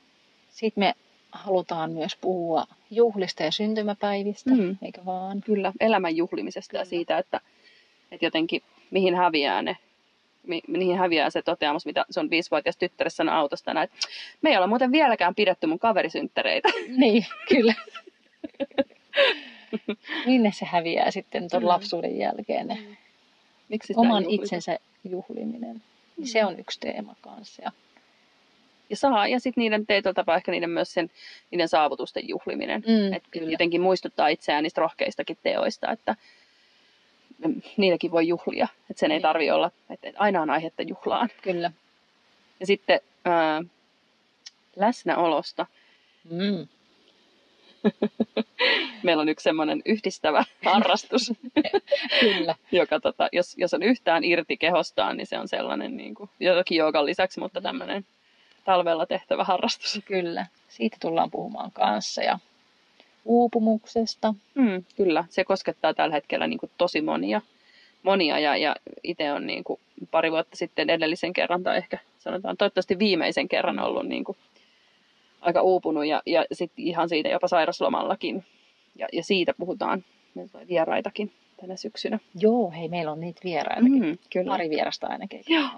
Sitten 0.49 0.81
me 0.83 0.93
halutaan 1.31 1.91
myös 1.91 2.15
puhua 2.21 2.65
juhlista 2.91 3.43
ja 3.43 3.51
syntymäpäivistä, 3.51 4.49
Mm. 4.51 4.77
eikö 4.81 5.05
vaan? 5.05 5.41
Kyllä, 5.45 5.71
elämän 5.79 6.15
juhlimisesta 6.15 6.75
ja 6.75 6.79
Kyllä. 6.79 6.89
siitä, 6.89 7.17
että, 7.17 7.41
että 8.11 8.25
jotenkin 8.25 8.61
mihin 8.91 9.15
häviää 9.15 9.61
ne 9.61 9.77
mi- 10.47 10.61
mihin 10.67 10.97
häviää 10.97 11.29
se 11.29 11.41
toteamus, 11.41 11.85
mitä 11.85 12.05
sun 12.09 12.29
viisivuotias 12.29 12.77
tyttäre 12.77 13.09
sanoi 13.09 13.35
autosta, 13.35 13.65
tänään, 13.65 13.87
me 14.41 14.49
ei 14.49 14.57
olla 14.57 14.67
muuten 14.67 14.91
vieläkään 14.91 15.35
pidetty 15.35 15.67
mun 15.67 15.79
kaverisynttäreitä. 15.79 16.69
Niin, 16.97 17.25
kyllä. 17.49 17.73
Minne 20.25 20.51
se 20.51 20.65
häviää 20.65 21.11
sitten 21.11 21.49
tuon 21.49 21.63
Mm. 21.63 21.67
lapsuuden 21.67 22.17
jälkeen? 22.17 22.67
Ne 22.67 22.77
Miksi 23.69 23.87
sitä 23.87 24.01
oman 24.01 24.23
juhlita? 24.23 24.43
itsensä 24.43 24.79
juhliminen. 25.09 25.81
Mm. 26.17 26.23
Se 26.25 26.45
on 26.45 26.59
yksi 26.59 26.79
teema 26.79 27.15
kanssa. 27.21 27.61
Ja, 27.63 27.71
Ja 28.89 28.95
saa, 28.95 29.27
ja 29.27 29.39
sitten 29.39 29.61
niiden 29.61 29.87
tietyllä 29.87 30.13
tapaa 30.13 30.35
ehkä 30.35 30.51
niiden 30.51 30.69
myös 30.69 30.93
sen, 30.93 31.11
niiden 31.51 31.67
saavutusten 31.67 32.27
juhliminen. 32.29 32.83
mm, 32.87 33.13
Et 33.13 33.23
kyllä. 33.31 33.51
jotenkin 33.51 33.81
muistuttaa 33.81 34.27
itseään 34.27 34.63
niistä 34.63 34.81
rohkeistakin 34.81 35.37
teoista, 35.43 35.91
että 35.91 36.15
niitäkin 37.77 38.11
voi 38.11 38.27
juhlia. 38.27 38.67
Että 38.89 38.99
sen 38.99 39.11
ei 39.11 39.15
Niin. 39.17 39.21
tarvi 39.21 39.51
olla, 39.51 39.71
että 39.89 40.07
aina 40.17 40.41
on 40.41 40.49
aihetta 40.49 40.81
juhlaan. 40.83 41.29
kyllä. 41.41 41.71
Ja 42.59 42.65
sitten 42.65 42.99
ää, 43.25 43.61
läsnäolosta. 44.75 45.65
Mm. 46.29 46.67
Meillä 49.03 49.21
on 49.21 49.29
yksi 49.29 49.43
semmoinen 49.43 49.81
yhdistävä 49.85 50.43
harrastus, 50.65 51.33
Kyllä. 52.19 52.55
joka 52.71 52.99
tota, 52.99 53.29
jos, 53.31 53.53
jos 53.57 53.73
on 53.73 53.83
yhtään 53.83 54.23
irti 54.23 54.57
kehostaan, 54.57 55.17
niin 55.17 55.27
se 55.27 55.39
on 55.39 55.47
sellainen 55.47 55.97
niin 55.97 56.15
kuin, 56.15 56.29
jotakin 56.39 56.77
joogan 56.77 57.05
lisäksi, 57.05 57.39
mutta 57.39 57.61
tämmöinen 57.61 58.05
talvella 58.65 59.05
tehtävä 59.05 59.43
harrastus. 59.43 59.99
Kyllä. 60.05 60.45
Siitä 60.69 60.97
tullaan 61.01 61.31
puhumaan 61.31 61.71
kanssa. 61.71 62.21
Ja 62.23 62.39
uupumuksesta. 63.25 64.33
Mm, 64.55 64.83
kyllä, 64.97 65.25
se 65.29 65.43
koskettaa 65.43 65.93
tällä 65.93 66.13
hetkellä 66.15 66.47
niin 66.47 66.59
kuin 66.59 66.71
tosi 66.77 67.01
monia. 67.01 67.41
monia 68.03 68.39
ja, 68.39 68.57
ja 68.57 68.75
itse 69.03 69.31
on 69.31 69.47
niin 69.47 69.63
kuin 69.63 69.79
pari 70.11 70.31
vuotta 70.31 70.57
sitten 70.57 70.89
edellisen 70.89 71.33
kerran 71.33 71.63
tai 71.63 71.77
ehkä 71.77 71.97
sanotaan 72.19 72.57
toivottavasti 72.57 72.99
viimeisen 72.99 73.47
kerran 73.47 73.79
ollut 73.79 74.07
niin 74.07 74.23
kuin 74.23 74.37
aika 75.41 75.61
uupunut 75.61 76.05
ja, 76.05 76.21
ja 76.25 76.45
sitten 76.51 76.85
ihan 76.85 77.09
siitä 77.09 77.29
jopa 77.29 77.47
sairaslomallakin. 77.47 78.45
Ja, 78.95 79.07
ja 79.13 79.23
siitä 79.23 79.53
puhutaan 79.57 80.03
meillä 80.35 80.51
tulee 80.51 80.67
vieraitakin 80.67 81.31
tänä 81.61 81.75
syksynä. 81.75 82.19
Joo, 82.35 82.71
hei, 82.71 82.89
meillä 82.89 83.11
on 83.11 83.21
niitä 83.21 83.41
vieraitakin. 83.43 84.05
Mm, 84.05 84.17
kyllä. 84.33 84.49
Pari 84.49 84.69
vierasta 84.69 85.07
ainakin. 85.07 85.43
Joo. 85.47 85.69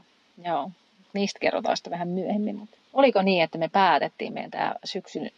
Joo. 0.46 0.72
Niistä 1.14 1.40
kerrotaan 1.40 1.78
sitten 1.78 1.92
vähän 1.92 2.08
myöhemmin. 2.08 2.56
Mutta 2.56 2.78
oliko 2.94 3.22
niin, 3.22 3.44
että 3.44 3.58
me 3.58 3.70
päätettiin 3.70 4.34
meidän 4.34 4.52
tämä 4.52 4.76
syksyn 4.84 5.32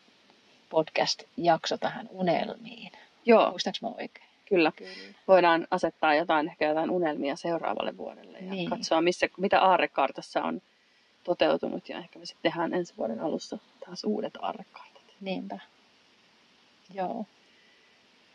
podcast-jakso 0.70 1.78
tähän 1.78 2.08
unelmiin? 2.12 2.92
Joo, 3.26 3.50
Muistaaks 3.50 3.82
mä 3.82 3.88
oikein? 3.88 4.28
kyllä. 4.50 4.72
Kyllä. 4.76 4.92
Voidaan 5.28 5.68
asettaa 5.72 6.16
jotain, 6.16 6.48
ehkä 6.48 6.68
jotain 6.68 6.90
unelmia 6.90 7.36
seuraavalle 7.36 7.98
vuodelle 7.98 8.38
ja 8.40 8.52
Niin. 8.54 8.70
katsoa, 8.70 9.02
missä, 9.02 9.28
mitä 9.38 9.62
aarrekartassa 9.62 10.44
on 10.44 10.62
toteutunut. 11.24 11.90
Ja 11.90 11.98
ehkä 11.98 12.20
me 12.20 12.26
sitten 12.26 12.52
tehdään 12.52 12.74
ensi 12.74 12.94
vuoden 12.98 13.20
alussa 13.20 13.58
taas 13.86 14.04
uudet 14.04 14.34
aarrekartat. 14.42 15.02
Niinpä. 15.22 15.60
Joo. 16.94 17.26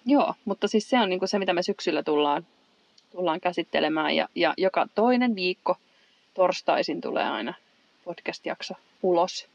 Joo, 0.07 0.35
mutta 0.45 0.69
siis 0.69 0.91
se 0.91 1.01
on 1.01 1.09
niin 1.09 1.29
se, 1.29 1.39
mitä 1.39 1.53
me 1.53 1.63
syksyllä 1.63 2.03
tullaan, 2.03 2.47
tullaan 3.13 3.41
käsittelemään. 3.41 4.17
Ja, 4.17 4.29
ja 4.35 4.55
joka 4.57 4.87
toinen 4.95 5.35
viikko 5.35 5.77
torstaisin 6.35 7.01
tulee 7.01 7.29
aina 7.31 7.55
podcast-jakso 8.05 8.75
ulos, 9.03 9.49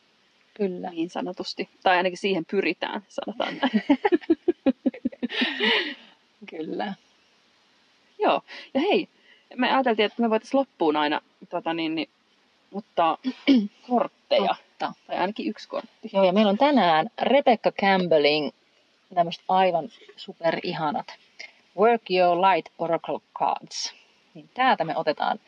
Kyllä. 0.57 0.89
niin 0.89 1.09
sanotusti. 1.09 1.69
Tai 1.83 1.97
ainakin 1.97 2.17
siihen 2.17 2.45
pyritään, 2.45 3.01
sanotaan 3.07 3.57
näin. 3.57 3.83
Kyllä. 6.49 6.93
Joo, 8.19 8.41
ja 8.73 8.79
hei, 8.79 9.07
me 9.55 9.71
ajateltiin, 9.73 10.05
että 10.05 10.21
me 10.21 10.29
voitaisiin 10.29 10.59
loppuun 10.59 10.95
aina 10.95 11.21
tota 11.49 11.73
niin, 11.73 11.95
niin, 11.95 12.09
ottaa 12.73 13.17
kortteja. 13.87 14.47
Totta. 14.47 14.93
Tai 15.07 15.17
ainakin 15.17 15.49
yksi 15.49 15.67
kortti. 15.67 16.09
Joo, 16.13 16.23
ja 16.23 16.33
meillä 16.33 16.49
on 16.49 16.57
tänään 16.57 17.09
Rebecca 17.21 17.71
Campbellin 17.71 18.53
tämmöiset 19.15 19.43
aivan 19.47 19.89
superihanat 20.15 21.07
Work 21.77 22.01
Your 22.09 22.37
Light 22.37 22.73
Oracle 22.77 23.19
Cards. 23.39 23.93
Niin 24.33 24.49
täältä 24.53 24.83
me 24.83 24.97
otetaan 24.97 25.39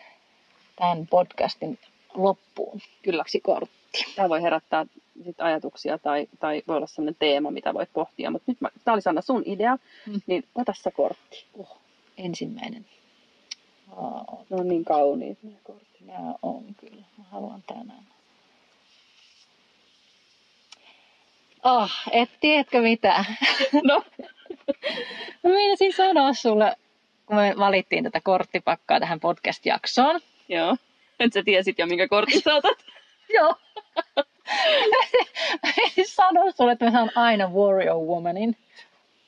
tämän 0.75 1.07
podcastin 1.07 1.79
loppuun 2.13 2.81
Kyllä. 3.01 3.21
yksi 3.21 3.39
kortti. 3.39 3.78
Tämä 4.15 4.29
voi 4.29 4.41
herättää 4.41 4.85
sit 5.25 5.41
ajatuksia 5.41 5.97
tai, 5.97 6.27
tai 6.39 6.61
voi 6.67 6.77
olla 6.77 6.87
sellainen 6.87 7.15
teema, 7.19 7.51
mitä 7.51 7.73
voit 7.73 7.89
pohtia. 7.93 8.31
Mutta 8.31 8.51
nyt 8.51 8.57
tämä 8.83 8.93
oli 8.93 9.01
Sanna 9.01 9.21
sun 9.21 9.43
idea, 9.45 9.77
Mm. 10.07 10.21
niin 10.27 10.43
ota 10.55 10.73
sä 10.81 10.91
kortti. 10.91 11.45
Oh, 11.59 11.77
ensimmäinen. 12.17 12.85
Ne 14.49 14.55
on 14.57 14.67
niin 14.67 14.85
kauniit 14.85 15.37
nämä 15.43 15.55
kortit. 15.63 16.01
Nämä 16.05 16.33
on 16.41 16.63
kyllä. 16.79 17.03
Mä 17.17 17.23
haluan 17.31 17.63
tänään. 17.67 18.03
Ah, 21.63 21.91
et 22.11 22.29
tiedätkö 22.41 22.81
mitä? 22.81 23.25
No, 23.83 24.03
Mä 25.43 25.49
meinasin 25.49 25.93
sanoa 25.93 26.33
sulle 26.33 26.75
kun 27.25 27.35
me 27.37 27.53
valittiin 27.57 28.03
tätä 28.03 28.21
korttipakkaa 28.23 28.99
tähän 28.99 29.19
podcast-jaksoon. 29.19 30.19
Joo. 30.49 30.77
Et 31.19 31.33
sä 31.33 31.43
tiesit 31.43 31.79
jo, 31.79 31.85
minkä 31.87 32.07
kortin 32.07 32.41
sä 32.41 32.55
otat. 32.55 32.77
Joo. 33.33 33.55
Sano 36.05 36.51
sulle, 36.51 36.71
että 36.71 36.85
mä 36.85 36.91
saan 36.91 37.11
aina 37.15 37.47
Warrior 37.47 37.97
Womanin. 38.05 38.57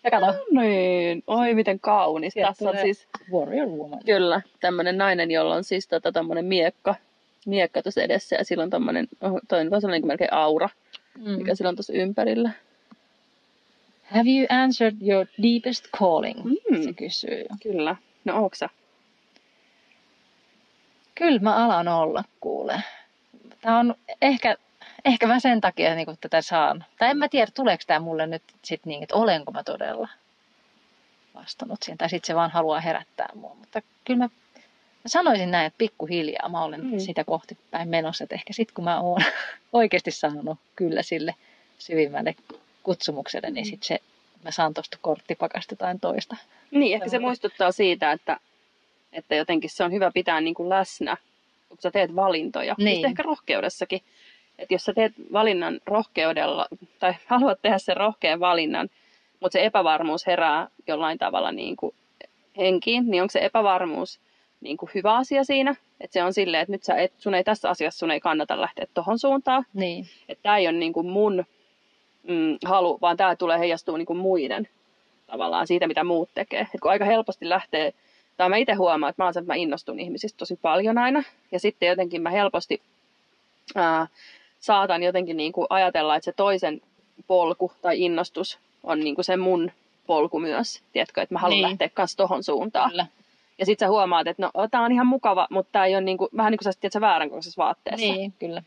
Ja 0.03 0.11
kato, 0.11 0.25
Niin. 0.51 1.23
Oi, 1.27 1.53
miten 1.53 1.79
kaunis. 1.79 2.33
Sieltä 2.33 2.47
Tässä 2.49 2.69
on 2.69 2.77
siis 2.77 3.07
Warrior 3.31 3.67
Woman. 3.67 3.99
Kyllä, 4.05 4.41
tämmöinen 4.59 4.97
nainen, 4.97 5.31
jolla 5.31 5.55
on 5.55 5.63
siis 5.63 5.87
tota, 5.87 6.11
tommonen 6.11 6.45
miekka, 6.45 6.95
miekka 7.45 7.81
tuossa 7.83 8.01
edessä 8.01 8.35
ja 8.35 8.45
sillä 8.45 8.63
on 8.63 8.69
tommonen, 8.69 9.07
oh, 9.21 9.39
toi 9.47 9.59
on 9.71 9.81
sellainen 9.81 10.07
melkein 10.07 10.33
aura, 10.33 10.69
Mm. 11.17 11.31
mikä 11.31 11.55
sillä 11.55 11.69
on 11.69 11.75
tuossa 11.75 11.93
ympärillä. 11.93 12.51
Have 14.03 14.29
you 14.29 14.47
answered 14.49 14.97
your 15.01 15.25
deepest 15.43 15.85
calling? 15.97 16.45
Mm. 16.45 16.83
Se 16.83 16.93
kysyy. 16.93 17.45
Kyllä. 17.63 17.95
No 18.25 18.49
sä? 18.53 18.69
Kyllä 21.15 21.39
mä 21.39 21.55
alan 21.65 21.87
olla, 21.87 22.23
kuule. 22.39 22.83
Tämä 23.61 23.79
on 23.79 23.95
ehkä, 24.21 24.55
ehkä 25.05 25.27
mä 25.27 25.39
sen 25.39 25.61
takia 25.61 25.95
niin 25.95 26.07
tätä 26.21 26.41
saan. 26.41 26.85
Tai 26.99 27.09
en 27.09 27.17
mä 27.17 27.29
tiedä, 27.29 27.51
tuleeko 27.55 27.83
tämä 27.87 27.99
mulle 27.99 28.27
nyt 28.27 28.43
sit 28.63 28.85
niin, 28.85 29.03
että 29.03 29.15
olenko 29.15 29.51
mä 29.51 29.63
todella 29.63 30.09
vastannut 31.35 31.83
siihen. 31.83 31.97
Tai 31.97 32.09
sitten 32.09 32.27
se 32.27 32.35
vaan 32.35 32.51
haluaa 32.51 32.79
herättää 32.79 33.29
mua. 33.35 33.55
Mutta 33.55 33.81
kyllä 34.05 34.17
mä, 34.17 34.29
mä 35.03 35.07
sanoisin 35.07 35.51
näin, 35.51 35.65
että 35.67 35.77
pikkuhiljaa 35.77 36.49
mä 36.49 36.63
olen 36.63 36.85
Mm. 36.85 36.99
sitä 36.99 37.23
kohti 37.23 37.57
päin 37.71 37.89
menossa. 37.89 38.23
Että 38.23 38.35
ehkä 38.35 38.53
sitten 38.53 38.75
kun 38.75 38.83
mä 38.83 38.99
oon 39.01 39.21
oikeasti 39.73 40.11
sanonut 40.11 40.59
kyllä 40.75 41.03
sille 41.03 41.35
syvimmälle 41.79 42.35
kutsumukselle, 42.83 43.49
niin 43.49 43.65
Mm. 43.65 43.69
sitten 43.69 43.87
se, 43.87 43.99
mä 44.43 44.51
saan 44.51 44.73
tuosta 44.73 44.97
korttipakasta 45.01 45.73
jotain 45.73 45.99
toista. 45.99 46.35
Niin, 46.71 46.93
ehkä 46.95 47.09
se 47.09 47.19
muistuttaa 47.19 47.71
siitä, 47.71 48.11
että, 48.11 48.37
että 49.13 49.35
jotenkin 49.35 49.69
se 49.69 49.83
on 49.83 49.91
hyvä 49.91 50.11
pitää 50.13 50.41
niin 50.41 50.53
kuin 50.53 50.69
läsnä, 50.69 51.17
kun 51.71 51.81
sä 51.81 51.91
teet 51.91 52.15
valintoja. 52.15 52.75
Niin. 52.77 52.95
Just 52.95 53.05
ehkä 53.05 53.23
rohkeudessakin. 53.23 54.01
Että 54.59 54.73
jos 54.73 54.85
sä 54.85 54.93
teet 54.93 55.13
valinnan 55.33 55.79
rohkeudella, 55.85 56.67
tai 56.99 57.13
haluat 57.27 57.61
tehdä 57.61 57.77
sen 57.77 57.97
rohkean 57.97 58.39
valinnan, 58.39 58.89
mutta 59.39 59.53
se 59.53 59.65
epävarmuus 59.65 60.27
herää 60.27 60.67
jollain 60.87 61.17
tavalla 61.17 61.51
niin 61.51 61.75
kuin 61.75 61.95
henkiin, 62.57 63.11
niin 63.11 63.21
onko 63.21 63.31
se 63.31 63.39
epävarmuus 63.39 64.19
niin 64.61 64.77
kuin 64.77 64.89
hyvä 64.95 65.15
asia 65.15 65.43
siinä? 65.43 65.75
Että 66.01 66.13
se 66.13 66.23
on 66.23 66.33
silleen, 66.33 66.61
että 66.61 66.71
nyt 66.71 66.83
sä 66.83 66.95
et, 66.95 67.13
sun 67.17 67.35
ei 67.35 67.43
tässä 67.43 67.69
asiassa 67.69 67.99
sun 67.99 68.11
ei 68.11 68.19
kannata 68.19 68.61
lähteä 68.61 68.85
tohon 68.93 69.19
suuntaan. 69.19 69.65
Niin, 69.73 70.05
Että 70.29 70.43
tämä 70.43 70.57
ei 70.57 70.67
ole 70.67 70.77
niin 70.77 70.93
kuin 70.93 71.07
mun 71.07 71.45
mm, 72.23 72.57
halu, 72.65 72.97
vaan 73.01 73.17
tämä 73.17 73.35
tulee 73.35 73.59
heijastua 73.59 73.97
niin 73.97 74.05
kuin 74.05 74.19
muiden 74.19 74.67
tavallaan 75.27 75.67
siitä, 75.67 75.87
mitä 75.87 76.03
muut 76.03 76.29
tekee. 76.33 76.61
Et 76.61 76.81
kun 76.81 76.91
aika 76.91 77.05
helposti 77.05 77.49
lähtee, 77.49 77.93
tai 78.37 78.49
mä 78.49 78.55
itse 78.57 78.73
huomaan, 78.73 79.09
että 79.09 79.21
mä, 79.21 79.25
oon 79.25 79.33
se, 79.33 79.39
että 79.39 79.51
mä 79.51 79.55
innostun 79.55 79.99
ihmisistä 79.99 80.37
tosi 80.37 80.59
paljon 80.61 80.97
aina, 80.97 81.23
ja 81.51 81.59
sitten 81.59 81.89
jotenkin 81.89 82.21
mä 82.21 82.29
helposti 82.29 82.81
ää, 83.75 84.07
saatan 84.59 85.03
jotenkin 85.03 85.37
niin 85.37 85.51
kuin 85.51 85.67
ajatella, 85.69 86.15
että 86.15 86.25
se 86.25 86.31
toisen 86.35 86.81
polku 87.27 87.71
tai 87.81 88.01
innostus 88.01 88.59
on 88.83 88.99
niin 88.99 89.15
kuin 89.15 89.25
se 89.25 89.37
mun 89.37 89.71
polku 90.07 90.39
myös, 90.39 90.81
tiedätkö, 90.93 91.21
että 91.21 91.35
mä 91.35 91.39
haluan 91.39 91.55
Niin. 91.57 91.69
lähteä 91.69 91.89
kanssa 91.89 92.17
tohon 92.17 92.43
suuntaan. 92.43 92.89
kyllä. 92.89 93.05
Ja 93.59 93.65
sitten 93.65 93.85
sä 93.85 93.89
huomaat, 93.89 94.27
että 94.27 94.43
no, 94.43 94.67
tää 94.71 94.81
on 94.81 94.91
ihan 94.91 95.07
mukava, 95.07 95.47
mutta 95.49 95.71
tämä 95.71 95.85
ei 95.85 95.95
ole 95.95 96.01
niin 96.01 96.17
kuin, 96.17 96.29
vähän 96.37 96.51
niin 96.51 96.57
kuin 96.57 96.73
sä 96.73 96.79
tiedät, 96.79 96.93
sä 96.93 97.01
väärän 97.01 97.29
kokoisessa 97.29 97.63
vaatteessa. 97.63 98.05
Niin, 98.07 98.33
kyllä. 98.39 98.63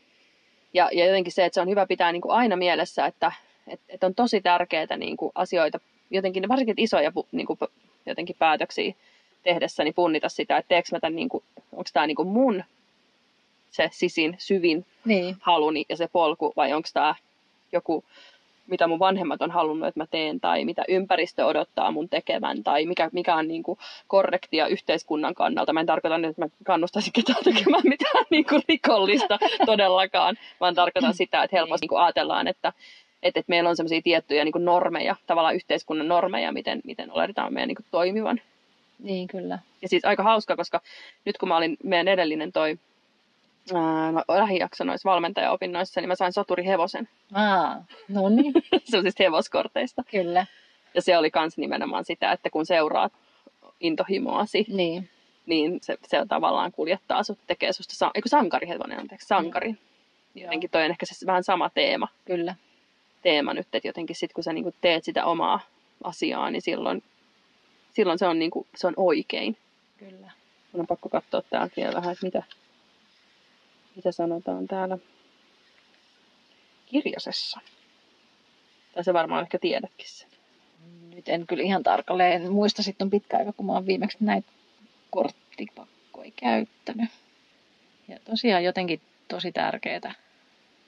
Ja, 0.73 0.89
ja 0.93 1.05
jotenkin 1.05 1.33
se, 1.33 1.45
että 1.45 1.53
se 1.53 1.61
on 1.61 1.69
hyvä 1.69 1.85
pitää 1.85 2.11
niin 2.11 2.21
kuin 2.21 2.31
aina 2.31 2.55
mielessä, 2.55 3.05
että, 3.05 3.31
että, 3.67 3.85
että 3.89 4.07
on 4.07 4.15
tosi 4.15 4.41
tärkeää 4.41 4.97
niin 4.97 5.17
kuin 5.17 5.31
asioita, 5.35 5.79
jotenkin 6.11 6.47
varsinkin 6.47 6.75
isoja 6.77 7.11
niin 7.31 7.47
kuin, 7.47 7.59
jotenkin 8.05 8.35
päätöksiä 8.39 8.93
tehdessä, 9.45 9.83
niin 9.83 9.93
punnita 9.93 10.29
sitä, 10.29 10.57
että 10.57 10.69
teekö 10.69 10.87
mä 10.91 10.99
tämän, 10.99 11.15
niin 11.15 11.29
kuin, 11.29 11.43
onko 11.71 11.89
tämä 11.93 12.07
niin 12.07 12.15
kuin 12.15 12.27
mun 12.27 12.63
se 13.71 13.89
sisin, 13.91 14.35
syvin 14.37 14.85
Niin, 15.05 15.35
haluni 15.39 15.85
ja 15.89 15.97
se 15.97 16.07
polku, 16.07 16.53
vai 16.55 16.73
onko 16.73 16.89
tämä 16.93 17.15
joku, 17.71 18.03
mitä 18.67 18.87
mun 18.87 18.99
vanhemmat 18.99 19.41
on 19.41 19.51
halunnut, 19.51 19.87
että 19.87 19.99
mä 19.99 20.07
teen, 20.11 20.39
tai 20.39 20.65
mitä 20.65 20.83
ympäristö 20.87 21.45
odottaa 21.45 21.91
mun 21.91 22.09
tekevän, 22.09 22.63
tai 22.63 22.85
mikä, 22.85 23.09
mikä 23.13 23.35
on 23.35 23.47
niin 23.47 23.63
kuin 23.63 23.79
korrektia 24.07 24.67
yhteiskunnan 24.67 25.35
kannalta. 25.35 25.73
Mä 25.73 25.79
en 25.79 25.85
tarkoita 25.85 26.17
nyt, 26.17 26.29
että 26.29 26.41
mä 26.41 26.49
kannustaisin 26.63 27.13
ketään 27.13 27.43
tekemään 27.43 27.83
mitään 27.83 28.25
niin 28.29 28.45
kuin 28.45 28.61
rikollista 28.69 29.39
todellakaan, 29.65 30.35
vaan 30.59 30.75
tarkoitan 30.75 31.13
sitä, 31.13 31.43
että 31.43 31.57
helposti 31.57 31.83
niin 31.83 31.89
kuin 31.89 32.01
ajatellaan, 32.01 32.47
että, 32.47 32.73
että, 33.23 33.39
että 33.39 33.49
meillä 33.49 33.69
on 33.69 33.75
sellaisia 33.75 34.01
tiettyjä 34.01 34.43
niin 34.43 34.65
normeja, 34.65 35.15
tavallaan 35.27 35.55
yhteiskunnan 35.55 36.07
normeja, 36.07 36.51
miten, 36.51 36.81
miten 36.83 37.11
oletetaan 37.11 37.53
meidän 37.53 37.67
niin 37.67 37.85
toimivan. 37.91 38.41
Niin 38.99 39.27
kyllä. 39.27 39.59
Ja 39.81 39.89
siis 39.89 40.05
aika 40.05 40.23
hauska, 40.23 40.55
koska 40.55 40.81
nyt 41.25 41.37
kun 41.37 41.49
mä 41.49 41.57
olin 41.57 41.77
meidän 41.83 42.07
edellinen 42.07 42.51
toi 42.51 42.79
ää, 43.73 44.13
lähijakso 44.27 44.83
noissa 44.83 45.09
valmentajaopinnoissa, 45.09 46.01
niin 46.01 46.07
mä 46.07 46.15
sain 46.15 46.33
soturihevosen 46.33 47.09
Aa, 47.33 47.85
no 48.09 48.29
niin, 48.29 48.53
sellaisista 48.91 49.23
hevoskorteista. 49.23 50.03
kyllä. 50.11 50.45
Ja 50.93 51.01
se 51.01 51.17
oli 51.17 51.31
kans 51.31 51.57
nimenomaan 51.57 52.05
sitä, 52.05 52.31
että 52.31 52.49
kun 52.49 52.65
seuraat 52.65 53.13
intohimoasi, 53.79 54.65
Niin, 54.69 55.09
niin 55.45 55.79
se, 55.81 55.97
se 56.07 56.25
tavallaan 56.27 56.71
kuljettaa 56.71 57.23
sut, 57.23 57.39
tekee 57.47 57.73
susta, 57.73 57.95
sa- 57.95 58.11
eikö 58.15 58.29
sankarihevonen, 58.29 58.99
anteeksi, 58.99 59.27
sankari. 59.27 59.69
joo, 59.69 60.43
Jotenkin 60.43 60.69
toi 60.69 60.83
on 60.83 60.89
ehkä 60.91 61.05
se 61.05 61.25
vähän 61.25 61.43
sama 61.43 61.69
teema, 61.69 62.07
kyllä. 62.25 62.55
teema 63.21 63.53
nyt, 63.53 63.67
että 63.73 63.87
jotenkin 63.87 64.15
sit 64.15 64.33
kun 64.33 64.43
sä 64.43 64.53
niinku 64.53 64.73
teet 64.81 65.03
sitä 65.03 65.25
omaa 65.25 65.59
asiaa, 66.03 66.51
niin 66.51 66.61
silloin, 66.61 67.03
silloin 67.95 68.19
se, 68.19 68.27
on 68.27 68.39
niinku, 68.39 68.67
se 68.75 68.87
on 68.87 68.93
oikein. 68.97 69.57
Kyllä. 69.97 70.31
Mun 70.71 70.79
on 70.79 70.87
pakko 70.87 71.09
katsoa 71.09 71.41
täältä 71.41 71.73
vielä 71.77 71.93
vähän, 71.93 72.11
että 72.11 72.25
mitä, 72.25 72.43
mitä 73.95 74.11
sanotaan 74.11 74.67
täällä 74.67 74.97
kirjasessa. 76.85 77.59
Tai 78.93 79.03
se 79.03 79.13
varmaan 79.13 79.43
ehkä 79.43 79.59
tiedätkin 79.59 80.07
sen. 80.09 80.29
Nyt 81.15 81.29
en 81.29 81.47
kyllä 81.47 81.63
ihan 81.63 81.83
tarkalleen 81.83 82.51
muista, 82.51 82.83
sitten 82.83 83.05
on 83.05 83.11
pitkä 83.11 83.37
aika, 83.37 83.53
kun 83.53 83.65
mä 83.65 83.73
oon 83.73 83.85
viimeksi 83.85 84.17
näitä 84.19 84.51
korttipakkoja 85.09 86.31
käyttänyt. 86.35 87.09
Ja 88.07 88.19
tosiaan 88.25 88.63
jotenkin 88.63 89.01
tosi 89.27 89.51
tärkeää 89.51 90.15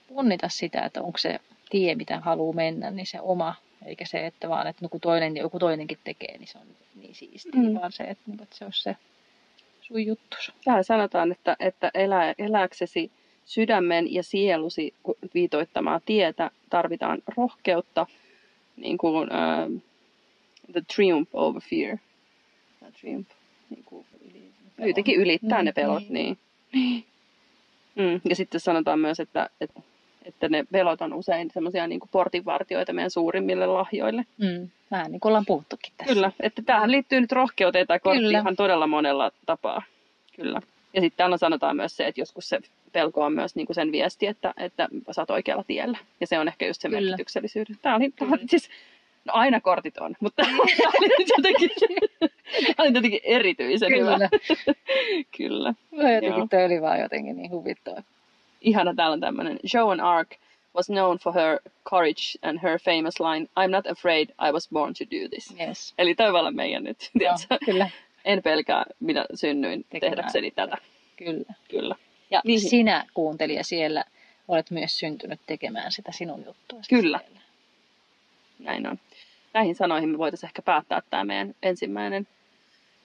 punnita 0.08 0.50
sitä, 0.50 0.86
että 0.86 1.02
onko 1.02 1.18
se 1.18 1.40
tie, 1.70 1.96
mitä 1.96 2.20
haluaa 2.20 2.56
mennä, 2.56 2.92
niin 2.92 3.06
se 3.06 3.22
oma, 3.22 3.56
eikä 3.88 4.06
se, 4.06 4.26
että 4.26 4.50
vaan, 4.50 4.68
että 4.68 4.86
no 4.86 4.90
kun 4.90 5.02
toinen, 5.02 5.38
joku 5.38 5.60
toinenkin 5.60 5.98
tekee, 6.04 6.38
niin 6.38 6.48
se 6.48 6.58
on 6.58 6.68
niin 6.96 7.16
siistiä, 7.16 7.62
Mm. 7.62 7.74
vaan 7.74 7.92
se, 7.92 8.04
että, 8.04 8.24
niin, 8.28 8.44
että 8.44 8.56
se 8.58 8.66
olisi 8.66 8.84
se 8.84 8.96
sun 9.82 10.06
juttus. 10.06 10.52
Täällä 10.66 10.84
sanotaan, 10.84 11.32
että, 11.32 11.56
että 11.60 11.92
elää, 11.94 12.34
elääksesi 12.38 13.12
sydämen 13.46 14.14
ja 14.14 14.24
sielusi 14.24 14.94
viitoittamaa 15.34 16.00
tietä 16.06 16.52
tarvitaan 16.70 17.22
rohkeutta, 17.38 18.08
niin 18.78 18.98
kuin 18.98 19.30
uh, 19.30 19.82
the 20.72 20.82
triumph 20.96 21.30
over 21.34 21.62
fear. 21.62 21.98
The 22.80 22.92
triumph, 23.02 23.32
niin 23.70 23.84
kuin, 23.84 24.06
yli, 24.22 24.52
jotenkin 24.88 25.16
ylittää 25.16 25.60
Mm, 25.62 25.66
ne 25.66 25.72
pelot. 25.72 26.10
Niin. 26.10 26.38
Niin. 26.74 27.06
Mm. 27.96 28.22
Ja 28.30 28.36
sitten 28.36 28.62
sanotaan 28.62 29.00
myös, 29.00 29.20
että, 29.20 29.50
että, 29.62 29.82
että 30.28 30.50
ne 30.50 30.66
pelot 30.72 31.02
on 31.02 31.14
usein 31.14 31.52
semmoisia 31.54 31.88
niin 31.88 32.00
portinvartioita 32.12 32.94
meidän 32.94 33.12
suurimmille 33.12 33.68
lahjoille. 33.68 34.26
Mm. 34.38 34.70
Vähän 34.92 35.12
niin 35.12 35.20
kuin 35.20 35.30
ollaan 35.30 35.46
puhuttukin 35.48 35.94
tässä. 35.98 36.14
Kyllä, 36.14 36.32
että 36.40 36.62
tähän 36.62 36.92
liittyy 36.92 37.22
nyt 37.22 37.32
rohkeuteen 37.32 37.88
tai 37.88 38.00
korttiin 38.00 38.24
Kyllä. 38.24 38.40
ihan 38.40 38.56
todella 38.56 38.88
monella 38.88 39.32
tapaa. 39.46 39.82
Kyllä. 40.36 40.62
Ja 40.94 41.02
sitten 41.02 41.18
täällä 41.18 41.38
sanotaan 41.38 41.76
myös 41.76 41.98
se, 41.98 42.08
että 42.08 42.22
joskus 42.22 42.50
se 42.50 42.60
pelko 42.92 43.24
on 43.24 43.34
myös 43.34 43.56
niinku 43.56 43.74
sen 43.74 43.92
viesti, 43.92 44.28
että, 44.28 44.54
että 44.58 44.88
sä 45.12 45.22
oot 45.22 45.30
oikealla 45.30 45.64
tiellä. 45.68 45.98
Ja 46.22 46.28
se 46.28 46.40
on 46.40 46.48
ehkä 46.48 46.68
just 46.68 46.82
se 46.82 46.90
Kyllä. 46.90 47.02
merkityksellisyys. 47.02 47.68
Tämä 47.82 47.96
oli, 47.96 48.10
tämä 48.10 48.30
oli 48.30 48.38
Kyllä. 48.38 48.50
siis, 48.50 48.70
no 49.26 49.34
aina 49.34 49.62
kortit 49.62 49.98
on, 49.98 50.16
mutta 50.20 50.44
tämä 50.46 50.58
oli 50.58 51.26
jotenkin, 51.38 51.70
oli 52.78 52.94
jotenkin 52.94 53.20
erityisen 53.24 53.92
hyvä. 53.92 54.18
Kyllä. 54.18 54.30
Kyllä. 55.38 55.74
No 55.92 56.12
jotenkin 56.12 56.40
Joo. 56.40 56.48
toi 56.50 56.66
oli 56.66 56.82
vaan 56.82 57.00
jotenkin 57.00 57.38
niin 57.38 57.52
huvittava. 57.52 58.04
Ihana, 58.62 58.94
täällä 58.96 59.14
on 59.14 59.20
tämmöinen. 59.20 59.60
Joan 59.74 60.00
Arc 60.00 60.30
was 60.76 60.88
known 60.88 61.18
for 61.18 61.34
her 61.34 61.60
courage 61.90 62.22
and 62.42 62.60
her 62.64 62.80
famous 62.80 63.20
line, 63.20 63.46
I'm 63.60 63.72
not 63.72 63.88
afraid, 63.88 64.30
I 64.30 64.52
was 64.52 64.70
born 64.70 64.94
to 64.94 65.06
do 65.06 65.30
this. 65.30 65.54
Yes. 65.68 65.94
Eli 65.98 66.16
toi 66.16 66.32
voi 66.32 66.40
olla 66.40 66.52
meidän 66.52 66.84
nyt? 66.84 67.10
Joo, 67.22 67.36
kyllä, 67.66 67.90
En 68.26 68.44
pelkää, 68.44 68.86
minä 69.00 69.26
synnyin 69.34 69.86
Tekemään 69.90 70.16
tehdäkseni 70.16 70.52
tätä. 70.52 70.78
kyllä. 71.18 71.54
Kyllä. 71.70 71.96
Ja 72.32 72.42
Niin. 72.46 72.60
niin. 72.60 72.70
sinä, 72.70 73.06
kuuntelija 73.14 73.64
siellä, 73.64 74.04
olet 74.48 74.72
myös 74.72 75.00
syntynyt 75.00 75.40
tekemään 75.48 75.92
sitä 75.92 76.12
sinun 76.12 76.46
juttua. 76.46 76.80
Kyllä. 76.90 77.20
Siellä. 77.20 77.42
Näin 78.60 78.88
on. 78.88 79.00
Näihin 79.54 79.76
sanoihin 79.76 80.10
me 80.10 80.18
voitaisiin 80.18 80.48
ehkä 80.48 80.62
päättää 80.62 81.02
tämä 81.10 81.24
meidän 81.24 81.56
ensimmäinen 81.64 82.28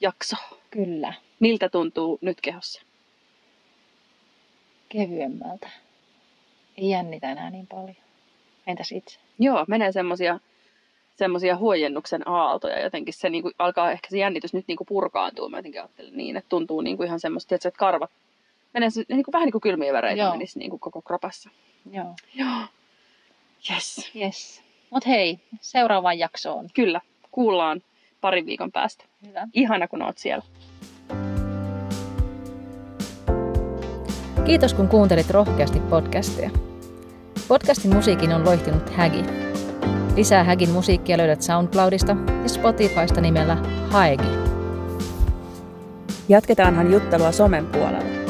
jakso. 0.01 0.37
Kyllä, 0.71 1.13
Miltä 1.41 1.69
tuntuu 1.69 2.19
nyt 2.21 2.41
kehossa? 2.41 2.83
Kevyemmältä. 4.93 5.71
Ei 6.77 6.91
jännitä 6.91 7.33
enää 7.33 7.51
niin 7.51 7.67
paljon. 7.67 7.97
Entäs 8.67 8.93
itse? 8.93 9.19
Joo, 9.39 9.65
menee 9.69 9.93
semmosia, 9.93 10.41
semmoisia 11.17 11.57
huojennuksen 11.57 12.29
aaltoja. 12.29 12.83
Jotenkin 12.83 13.15
se 13.15 13.31
niin 13.31 13.43
kuin, 13.43 13.55
alkaa 13.59 13.91
ehkä 13.91 14.09
se 14.11 14.19
jännitys 14.19 14.55
nyt 14.55 14.65
niin 14.69 14.77
kuin 14.77 14.87
purkaantua. 14.87 15.49
Mä 15.49 15.59
jotenkin 15.59 15.81
ajattelen 15.81 16.17
niin, 16.17 16.37
että 16.37 16.49
tuntuu 16.49 16.81
niin 16.81 16.97
kuin 16.97 17.07
ihan 17.07 17.21
semmoista, 17.21 17.49
tietysti, 17.49 17.69
että 17.69 17.79
karvat 17.79 18.11
menee 18.75 18.91
se, 18.91 19.05
niin 19.09 19.25
kuin, 19.25 19.33
vähän 19.33 19.47
niin 19.47 19.53
kuin 19.53 19.63
kylmiä 19.63 19.93
väreitä 19.93 20.23
Joo. 20.23 20.31
menisi 20.31 20.59
niin 20.59 20.71
kuin 20.71 20.81
koko 20.81 21.03
kropassa. 21.03 21.51
Joo. 21.91 22.15
Joo. 22.35 22.67
Yes. 23.71 24.11
Yes. 24.17 24.63
Mut 24.91 25.07
hei, 25.07 25.39
seuraavaan 25.61 26.19
jaksoon. 26.19 26.69
Kyllä. 26.75 27.01
Kuullaan 27.31 27.83
parin 28.21 28.47
viikon 28.47 28.73
päästä. 28.73 29.05
Hyvä. 29.27 29.49
Ihana, 29.55 29.89
kun 29.89 30.03
oot 30.03 30.19
siellä. 30.19 30.45
Kiitos 34.45 34.75
kun 34.75 34.89
kuuntelit 34.89 35.31
rohkeasti 35.31 35.81
podcastia. 35.81 36.51
Podcastin 37.49 37.95
musiikin 37.95 38.33
on 38.33 38.45
loihtinut 38.45 38.91
Hägi. 38.91 39.25
Lisää 40.17 40.45
Hägin 40.45 40.71
musiikkia 40.71 41.19
löydät 41.19 41.43
SoundCloudista 41.43 42.17
ja 42.43 42.49
Spotifysta 42.49 43.21
nimellä 43.21 43.57
Haegi. 43.91 44.29
Jatketaanhan 46.29 46.93
juttelua 46.93 47.33
somen 47.33 47.67
puolella. 47.67 48.29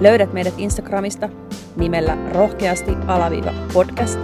Löydät 0.00 0.32
meidät 0.32 0.54
Instagramista 0.58 1.28
nimellä 1.76 2.16
rohkeasti 2.32 2.92
alaviiva 3.06 3.52
podcast 3.72 4.20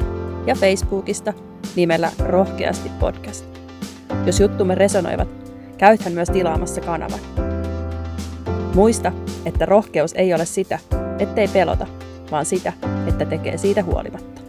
ja 0.47 0.55
Facebookista 0.55 1.33
nimellä 1.77 2.11
rohkeasti 2.19 2.91
podcast. 3.01 3.45
Jos 4.27 4.41
juttumme 4.41 4.75
resonoivat, 4.75 5.29
käythän 5.79 6.13
myös 6.13 6.29
tilaamassa 6.29 6.81
kanavan. 6.81 7.21
Muista, 8.75 9.13
että 9.45 9.67
rohkeus 9.67 10.13
ei 10.13 10.35
ole 10.35 10.45
sitä, 10.45 10.79
ettei 11.19 11.49
pelota, 11.49 11.87
vaan 12.31 12.47
sitä, 12.47 12.73
että 13.07 13.25
tekee 13.25 13.59
siitä 13.59 13.83
huolimatta. 13.83 14.44